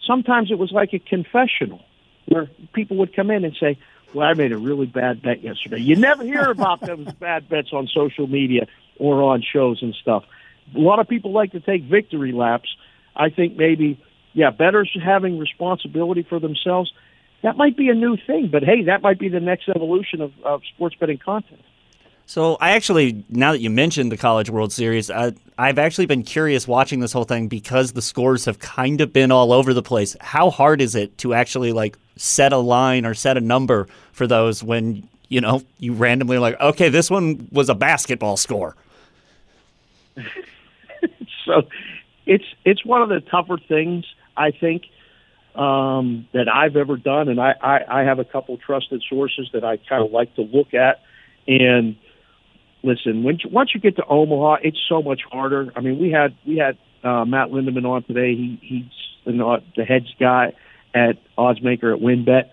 [0.06, 1.80] Sometimes it was like a confessional
[2.26, 3.78] where people would come in and say,
[4.16, 5.78] well, I made a really bad bet yesterday.
[5.78, 8.66] You never hear about those bad bets on social media
[8.98, 10.24] or on shows and stuff.
[10.74, 12.74] A lot of people like to take victory laps.
[13.14, 14.02] I think maybe,
[14.32, 16.90] yeah, bettors having responsibility for themselves.
[17.42, 20.32] That might be a new thing, but hey, that might be the next evolution of,
[20.42, 21.62] of sports betting content.
[22.28, 26.24] So I actually, now that you mentioned the College World Series, I, I've actually been
[26.24, 29.82] curious watching this whole thing because the scores have kind of been all over the
[29.82, 30.16] place.
[30.20, 34.26] How hard is it to actually like set a line or set a number for
[34.26, 38.74] those when you know you randomly like, okay, this one was a basketball score.
[41.44, 41.62] so
[42.26, 44.04] it's it's one of the tougher things
[44.36, 44.82] I think
[45.54, 49.64] um, that I've ever done, and I, I, I have a couple trusted sources that
[49.64, 51.02] I kind of like to look at.
[51.48, 51.96] And
[52.86, 55.72] listen, when once you get to Omaha, it's so much harder.
[55.76, 58.34] I mean, we had we had uh, Matt Lindeman on today.
[58.34, 60.54] He he's the, uh, the heads guy
[60.94, 62.50] at Oddsmaker at WynnBET.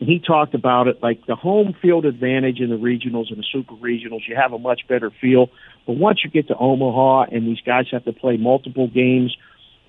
[0.00, 3.44] And he talked about it like the home field advantage in the regionals and the
[3.52, 4.26] super regionals.
[4.26, 5.50] You have a much better feel.
[5.86, 9.36] But once you get to Omaha and these guys have to play multiple games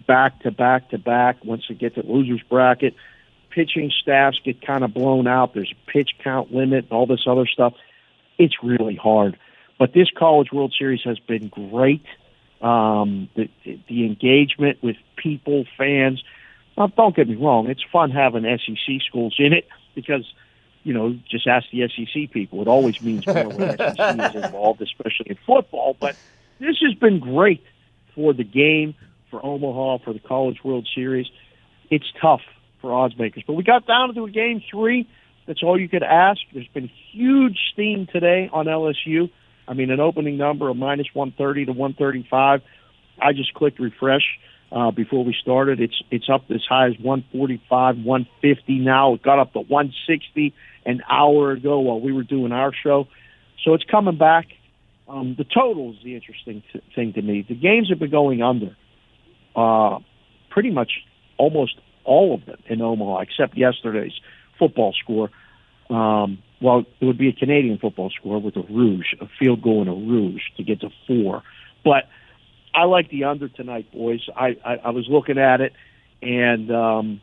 [0.07, 2.93] back to back to back, once they get to losers bracket,
[3.51, 5.53] pitching staffs get kind of blown out.
[5.53, 7.73] There's a pitch count limit and all this other stuff.
[8.37, 9.37] It's really hard.
[9.81, 12.05] But this College World Series has been great.
[12.61, 16.23] Um, the, the engagement with people, fans.
[16.77, 20.31] Now, don't get me wrong; it's fun having SEC schools in it because,
[20.83, 22.61] you know, just ask the SEC people.
[22.61, 25.97] It always means more when SEC is involved, especially in football.
[25.99, 26.15] But
[26.59, 27.63] this has been great
[28.13, 28.93] for the game,
[29.31, 31.25] for Omaha, for the College World Series.
[31.89, 32.41] It's tough
[32.81, 35.09] for odds makers, but we got down to a game three.
[35.47, 36.39] That's all you could ask.
[36.53, 39.31] There's been huge steam today on LSU.
[39.71, 42.61] I mean, an opening number of minus 130 to 135.
[43.21, 44.37] I just clicked refresh
[44.69, 45.79] uh, before we started.
[45.79, 49.13] It's it's up as high as 145, 150 now.
[49.13, 50.53] It got up to 160
[50.85, 53.07] an hour ago while we were doing our show.
[53.63, 54.47] So it's coming back.
[55.07, 57.45] Um, the total is the interesting t- thing to me.
[57.47, 58.75] The games have been going under,
[59.55, 59.99] uh,
[60.49, 60.91] pretty much
[61.37, 64.13] almost all of them in Omaha, except yesterday's
[64.59, 65.29] football score.
[65.89, 69.81] Um, well, it would be a Canadian football score with a rouge, a field goal
[69.81, 71.43] and a rouge to get to four.
[71.83, 72.03] But
[72.73, 74.21] I like the under tonight, boys.
[74.35, 75.73] I, I, I was looking at it,
[76.21, 77.21] and um,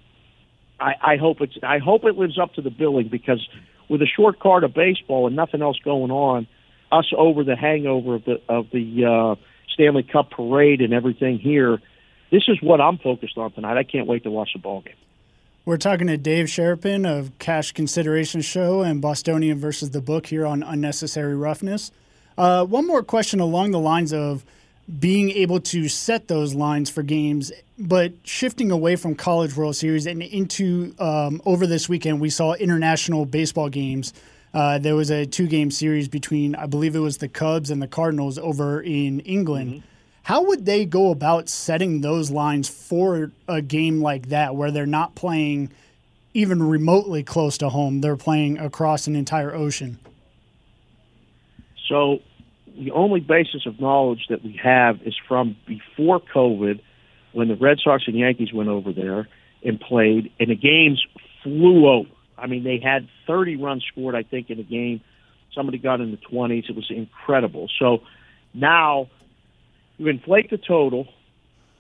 [0.81, 3.47] I, I hope it's I hope it lives up to the billing because
[3.89, 6.47] with a short card of baseball and nothing else going on,
[6.91, 9.41] us over the hangover of the of the uh,
[9.73, 11.79] Stanley Cup parade and everything here.
[12.31, 13.79] This is what I'm focused on tonight.
[13.79, 14.95] I can't wait to watch the ball game.
[15.69, 20.47] We're talking to Dave Sharapan of Cash Consideration Show and Bostonian versus the Book here
[20.47, 21.93] on Unnecessary Roughness.
[22.39, 24.47] Uh, one more question along the lines of
[24.99, 30.07] being able to set those lines for games, but shifting away from College World Series
[30.07, 34.15] and into um, over this weekend, we saw international baseball games.
[34.55, 37.83] Uh, there was a two game series between, I believe it was the Cubs and
[37.83, 39.71] the Cardinals over in England.
[39.71, 39.98] Mm-hmm.
[40.29, 44.85] How would they go about setting those lines for a game like that where they're
[44.85, 45.73] not playing
[46.35, 48.03] even remotely close to home?
[48.03, 49.99] They're playing across an entire ocean.
[51.89, 52.19] So
[52.77, 56.83] the only basis of knowledge that we have is from before COVID
[57.33, 59.29] when the Red Sox and Yankees went over there
[59.65, 61.03] and played, and the games
[61.43, 62.11] flew over.
[62.37, 65.01] I mean, they had 30 runs scored, I think, in a game.
[65.55, 66.69] Somebody got in the 20s.
[66.69, 67.71] It was incredible.
[67.79, 68.03] So
[68.53, 69.09] now
[69.99, 71.07] you inflate the total.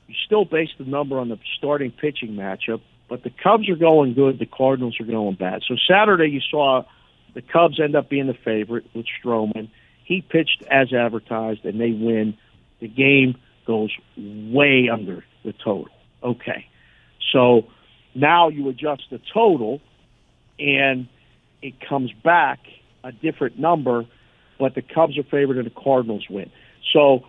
[0.07, 4.14] You still base the number on the starting pitching matchup, but the Cubs are going
[4.14, 4.39] good.
[4.39, 5.62] The Cardinals are going bad.
[5.66, 6.85] So Saturday you saw
[7.35, 9.71] the Cubs end up being the favorite with Stroman.
[10.05, 12.37] He pitched as advertised, and they win.
[12.81, 15.89] The game goes way under the total.
[16.23, 16.66] Okay.
[17.33, 17.66] So
[18.14, 19.81] now you adjust the total,
[20.59, 21.09] and
[21.62, 22.61] it comes back
[23.05, 24.07] a different number,
[24.59, 26.51] but the Cubs are favored and the Cardinals win.
[26.93, 27.27] So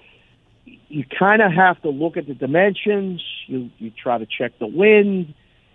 [0.87, 3.23] you kind of have to look at the dimensions.
[3.47, 5.33] You you try to check the wind,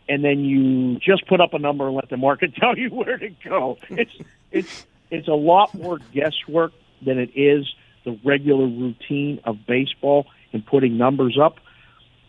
[0.08, 3.18] and then you just put up a number and let the market tell you where
[3.18, 3.78] to go.
[3.90, 4.12] It's
[4.50, 6.72] it's it's a lot more guesswork
[7.04, 7.66] than it is
[8.04, 11.56] the regular routine of baseball and putting numbers up.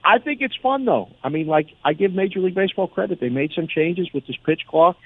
[0.03, 1.09] I think it's fun though.
[1.24, 4.38] I mean, like I give Major League Baseball credit; they made some changes with this
[4.45, 4.97] pitch clock.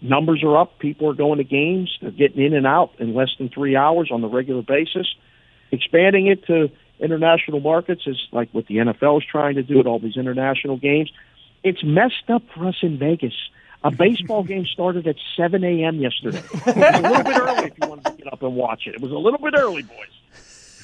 [0.00, 0.78] Numbers are up.
[0.78, 1.96] People are going to games.
[2.00, 5.06] They're getting in and out in less than three hours on the regular basis.
[5.70, 9.86] Expanding it to international markets is like what the NFL is trying to do with
[9.86, 11.12] all these international games.
[11.62, 13.34] It's messed up for us in Vegas.
[13.84, 16.00] A baseball game started at 7 a.m.
[16.00, 16.38] yesterday.
[16.38, 18.96] It was a little bit early if you wanted to get up and watch it.
[18.96, 20.08] It was a little bit early, boys.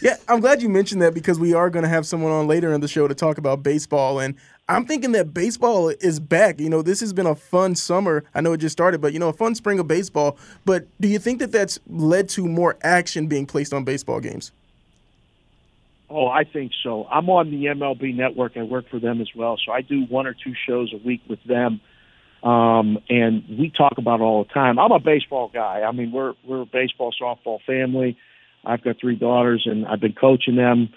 [0.00, 2.72] Yeah, I'm glad you mentioned that because we are going to have someone on later
[2.72, 4.20] in the show to talk about baseball.
[4.20, 4.34] And
[4.68, 6.60] I'm thinking that baseball is back.
[6.60, 8.24] You know, this has been a fun summer.
[8.34, 10.36] I know it just started, but, you know, a fun spring of baseball.
[10.64, 14.52] But do you think that that's led to more action being placed on baseball games?
[16.14, 17.06] Oh, I think so.
[17.10, 18.56] I'm on the MLB network.
[18.56, 19.58] I work for them as well.
[19.64, 21.80] So I do one or two shows a week with them
[22.44, 24.78] um, and we talk about it all the time.
[24.78, 25.80] I'm a baseball guy.
[25.80, 28.18] I mean, we're we're a baseball softball family.
[28.64, 30.90] I've got three daughters, and I've been coaching them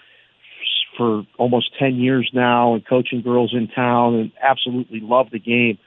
[0.98, 5.78] for almost ten years now, and coaching girls in town, and absolutely love the game.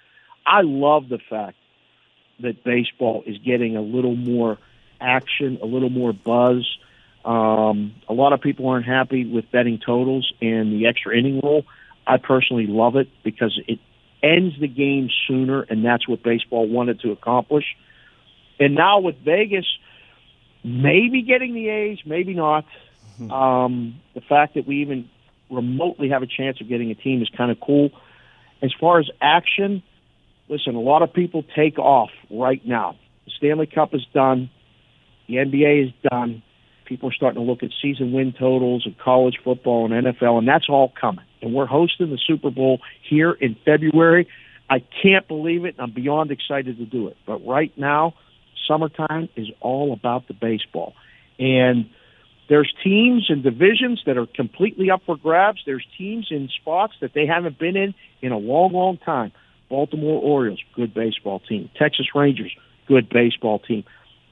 [0.48, 1.58] I love the fact
[2.40, 4.58] that baseball is getting a little more
[5.00, 6.68] action, a little more buzz.
[7.24, 11.64] Um, a lot of people aren't happy with betting totals and the extra inning rule.
[12.08, 13.80] I personally love it because it
[14.24, 17.66] ends the game sooner, and that's what baseball wanted to accomplish.
[18.60, 19.66] And now with Vegas,
[20.64, 22.66] maybe getting the A's, maybe not.
[23.20, 23.32] Mm-hmm.
[23.32, 25.10] Um, the fact that we even
[25.50, 27.92] remotely have a chance of getting a team is kind of cool.
[28.62, 29.84] As far as action,
[30.48, 32.98] listen, a lot of people take off right now.
[33.26, 34.50] The Stanley Cup is done.
[35.28, 36.44] The NBA is done.
[36.92, 40.48] People are starting to look at season win totals of college football and NFL, and
[40.48, 44.28] that's all coming and we're hosting the Super Bowl here in February.
[44.70, 45.76] I can't believe it.
[45.80, 47.18] I'm beyond excited to do it.
[47.26, 48.14] But right now,
[48.68, 50.94] summertime is all about the baseball.
[51.40, 51.90] And
[52.48, 55.62] there's teams and divisions that are completely up for grabs.
[55.66, 59.32] There's teams in spots that they haven't been in in a long, long time.
[59.70, 61.70] Baltimore Orioles, good baseball team.
[61.78, 62.52] Texas Rangers,
[62.88, 63.84] good baseball team.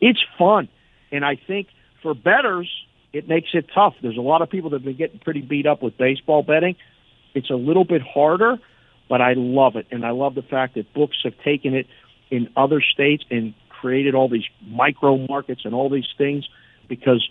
[0.02, 0.70] It's fun.
[1.12, 1.68] And I think
[2.02, 2.70] for betters,
[3.14, 3.96] it makes it tough.
[4.02, 6.76] There's a lot of people that have been getting pretty beat up with baseball betting.
[7.34, 8.58] It's a little bit harder,
[9.08, 9.88] but I love it.
[9.92, 11.88] And I love the fact that books have taken it
[12.30, 16.48] in other states and created all these micro markets and all these things
[16.88, 17.28] because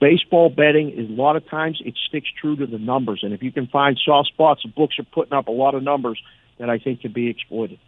[0.00, 3.20] baseball betting is a lot of times it sticks true to the numbers.
[3.22, 6.20] And if you can find soft spots, books are putting up a lot of numbers
[6.58, 7.78] that I think can be exploited.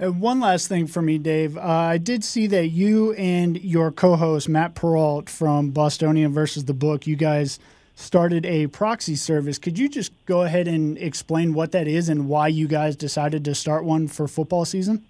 [0.00, 1.58] And one last thing for me, Dave.
[1.58, 6.72] Uh, I did see that you and your co-host Matt Perrault from Bostonian versus the
[6.72, 7.58] Book, you guys
[7.96, 9.58] started a proxy service.
[9.58, 13.44] Could you just go ahead and explain what that is and why you guys decided
[13.44, 15.04] to start one for football season?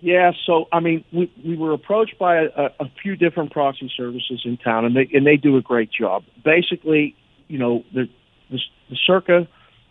[0.00, 4.40] Yeah, so I mean, we we were approached by a, a few different proxy services
[4.46, 6.24] in town, and they and they do a great job.
[6.42, 7.14] Basically,
[7.48, 8.08] you know, the,
[8.50, 8.58] the
[8.88, 9.46] the Circa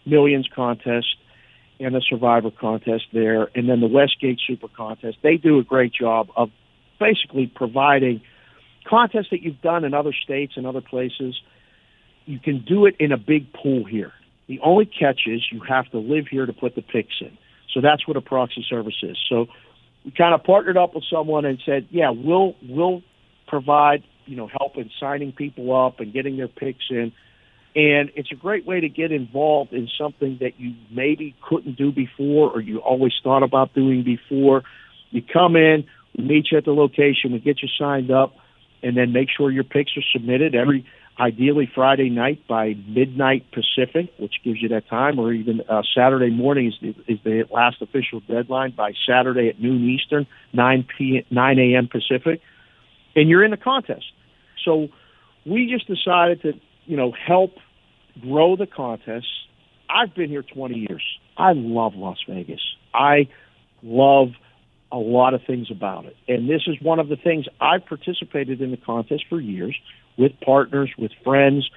[0.07, 1.17] Millions contest
[1.79, 5.17] and the Survivor contest there, and then the Westgate Super contest.
[5.21, 6.49] They do a great job of
[6.99, 8.21] basically providing
[8.87, 11.35] contests that you've done in other states and other places.
[12.25, 14.13] You can do it in a big pool here.
[14.47, 17.37] The only catch is you have to live here to put the picks in.
[17.73, 19.17] So that's what a proxy service is.
[19.27, 19.47] So
[20.05, 23.01] we kind of partnered up with someone and said, yeah, we'll we'll
[23.47, 27.11] provide you know help in signing people up and getting their picks in.
[27.75, 31.91] And it's a great way to get involved in something that you maybe couldn't do
[31.91, 34.63] before or you always thought about doing before.
[35.11, 35.85] You come in,
[36.17, 38.33] we meet you at the location, we get you signed up,
[38.81, 40.85] and then make sure your picks are submitted every
[41.19, 46.29] ideally Friday night by midnight Pacific, which gives you that time, or even uh, Saturday
[46.29, 51.25] morning is the, is the last official deadline by Saturday at noon Eastern, 9 p
[51.29, 51.87] 9 a.m.
[51.87, 52.41] Pacific,
[53.15, 54.05] and you're in the contest.
[54.63, 54.89] So
[55.45, 56.53] we just decided to,
[56.85, 57.55] you know, help
[58.21, 59.27] grow the contest.
[59.89, 61.03] I've been here 20 years.
[61.37, 62.61] I love Las Vegas.
[62.93, 63.27] I
[63.83, 64.29] love
[64.91, 66.15] a lot of things about it.
[66.27, 69.77] And this is one of the things I've participated in the contest for years
[70.17, 71.69] with partners, with friends.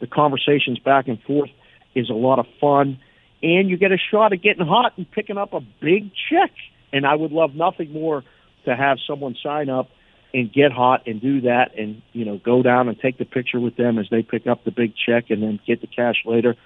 [0.00, 1.50] The conversations back and forth
[1.94, 2.98] is a lot of fun.
[3.42, 6.50] And you get a shot at getting hot and picking up a big check.
[6.92, 8.24] And I would love nothing more
[8.64, 9.88] to have someone sign up
[10.34, 13.60] and get hot and do that and, you know, go down and take the picture
[13.60, 16.56] with them as they pick up the big check and then get the cash later.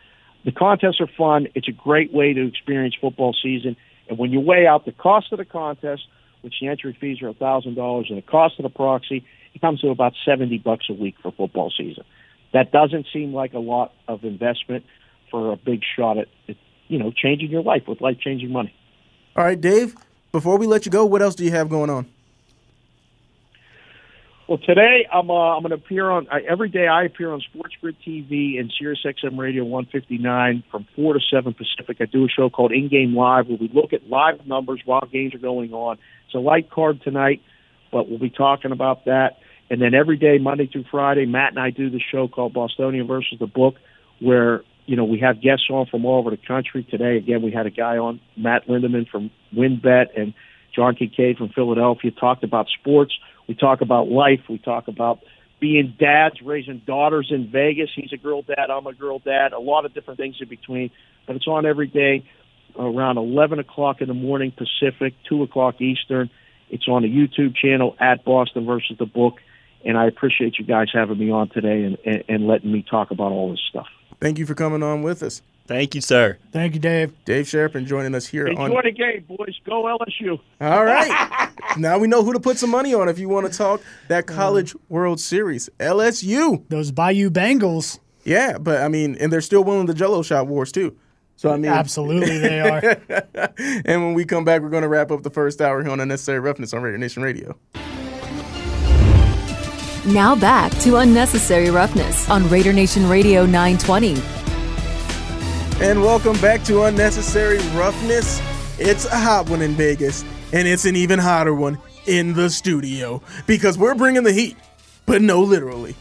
[0.45, 1.49] The contests are fun.
[1.55, 3.77] It's a great way to experience football season.
[4.09, 6.03] And when you weigh out the cost of the contest,
[6.43, 9.61] which the entry fees are a thousand dollars, and the cost of the proxy, it
[9.61, 12.05] comes to about seventy bucks a week for football season.
[12.53, 14.85] That doesn't seem like a lot of investment
[15.31, 16.57] for a big shot at, at
[16.89, 18.75] you know changing your life with life changing money.
[19.37, 19.95] All right, Dave.
[20.33, 22.07] Before we let you go, what else do you have going on?
[24.51, 26.89] Well, today I'm uh, I'm going to appear on I, every day.
[26.89, 31.55] I appear on Sports Grid TV and Sirius XM Radio 159 from four to seven
[31.55, 31.99] Pacific.
[32.01, 35.07] I do a show called In Game Live where we look at live numbers while
[35.07, 35.99] games are going on.
[36.27, 37.43] It's a light card tonight,
[37.93, 39.37] but we'll be talking about that.
[39.71, 43.07] And then every day, Monday through Friday, Matt and I do the show called Bostonian
[43.07, 43.77] versus the Book,
[44.19, 46.85] where you know we have guests on from all over the country.
[46.91, 50.35] Today, again, we had a guy on, Matt Lindeman from WynnBET, and
[50.75, 52.11] John Kincaid from Philadelphia.
[52.11, 53.13] Talked about sports.
[53.51, 54.43] We talk about life.
[54.49, 55.19] We talk about
[55.59, 57.91] being dads, raising daughters in Vegas.
[57.97, 58.71] He's a girl dad.
[58.71, 59.53] I'm a girl dad.
[59.53, 60.93] A lot of different things in between.
[61.27, 62.25] But it's on every day
[62.79, 66.31] around 11 o'clock in the morning Pacific, 2 o'clock Eastern.
[66.69, 69.39] It's on the YouTube channel at Boston versus the Book.
[69.85, 73.11] And I appreciate you guys having me on today and, and, and letting me talk
[73.11, 73.89] about all this stuff.
[74.21, 75.43] Thank you for coming on with us.
[75.71, 76.37] Thank you, sir.
[76.51, 77.13] Thank you, Dave.
[77.25, 78.83] Dave Sharapan joining us here Enjoy on.
[78.83, 79.57] the game, boys.
[79.65, 80.41] Go LSU.
[80.61, 81.49] All right.
[81.77, 84.27] now we know who to put some money on if you want to talk that
[84.27, 85.71] College World Series.
[85.79, 86.65] LSU.
[86.71, 88.01] Those Bayou Bengals.
[88.25, 90.97] Yeah, but I mean, and they're still winning the Jello shot wars too.
[91.37, 93.01] So I mean, Absolutely, they are.
[93.85, 96.01] and when we come back, we're going to wrap up the first hour here on
[96.01, 97.57] Unnecessary Roughness on Raider Nation Radio.
[100.05, 104.40] Now back to Unnecessary Roughness on Raider Nation Radio 920.
[105.83, 108.39] And welcome back to Unnecessary Roughness.
[108.79, 113.23] It's a hot one in Vegas, and it's an even hotter one in the studio
[113.47, 114.59] because we're bringing the heat,
[115.07, 115.97] but no, literally.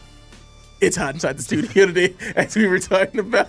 [0.82, 3.48] It's hot inside the studio today, as we were talking about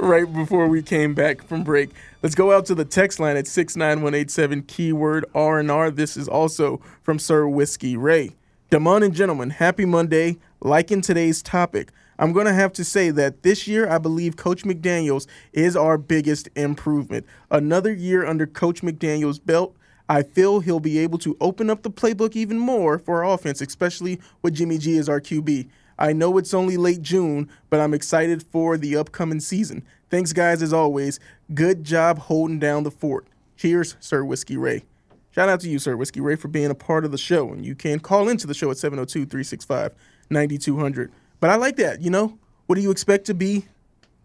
[0.00, 1.90] right before we came back from break.
[2.22, 5.90] Let's go out to the text line at 69187, keyword R&R.
[5.90, 8.30] This is also from Sir Whiskey Ray.
[8.70, 10.38] Damon and gentlemen, happy Monday.
[10.62, 14.64] Liking today's topic, I'm going to have to say that this year I believe Coach
[14.64, 17.26] McDaniels is our biggest improvement.
[17.50, 19.76] Another year under Coach McDaniels' belt.
[20.08, 23.60] I feel he'll be able to open up the playbook even more for our offense,
[23.60, 25.68] especially with Jimmy G as our QB.
[25.98, 29.82] I know it's only late June, but I'm excited for the upcoming season.
[30.10, 31.18] Thanks, guys, as always.
[31.52, 33.26] Good job holding down the fort.
[33.56, 34.84] Cheers, Sir Whiskey Ray.
[35.30, 37.50] Shout out to you, Sir Whiskey Ray, for being a part of the show.
[37.52, 39.92] And you can call into the show at 702 365
[40.30, 41.12] 9200.
[41.40, 42.02] But I like that.
[42.02, 43.66] You know, what do you expect to be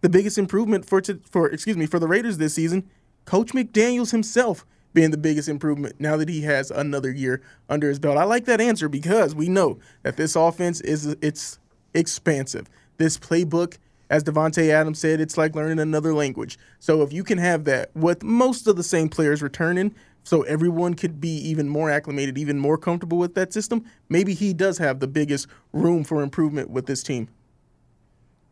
[0.02, 2.90] the biggest improvement for, to, for excuse me, for the Raiders this season?
[3.26, 8.00] Coach McDaniels himself being the biggest improvement now that he has another year under his
[8.00, 8.18] belt.
[8.18, 11.60] I like that answer because we know that this offense is it's
[11.94, 12.70] expansive.
[12.98, 13.78] This playbook,
[14.12, 16.60] as Davante Adams said, it's like learning another language.
[16.80, 20.96] So if you can have that with most of the same players returning, so everyone
[20.96, 25.00] could be even more acclimated, even more comfortable with that system, maybe he does have
[25.00, 27.30] the biggest room for improvement with this team.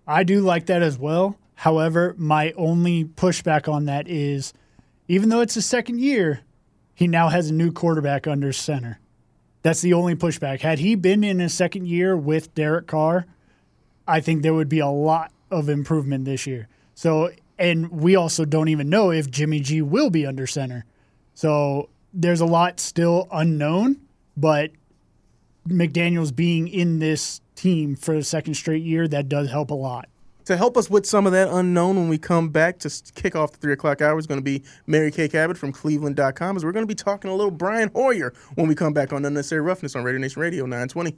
[0.07, 1.37] I do like that as well.
[1.55, 4.53] However, my only pushback on that is
[5.09, 6.39] even though it's his second year,
[6.95, 8.97] he now has a new quarterback under center.
[9.61, 10.61] That's the only pushback.
[10.61, 13.25] Had he been in his second year with Derek Carr,
[14.07, 16.67] I think there would be a lot of improvement this year.
[16.95, 20.85] So, and we also don't even know if Jimmy G will be under center.
[21.33, 24.01] So there's a lot still unknown,
[24.35, 24.71] but
[25.67, 30.09] McDaniels being in this team for the second straight year, that does help a lot.
[30.45, 33.51] To help us with some of that unknown when we come back to kick off
[33.51, 36.71] the 3 o'clock hour is going to be Mary Kay Cabot from Cleveland.com as we're
[36.71, 39.95] going to be talking a little Brian Hoyer when we come back on Unnecessary Roughness
[39.95, 41.07] on Raider Nation Radio 920.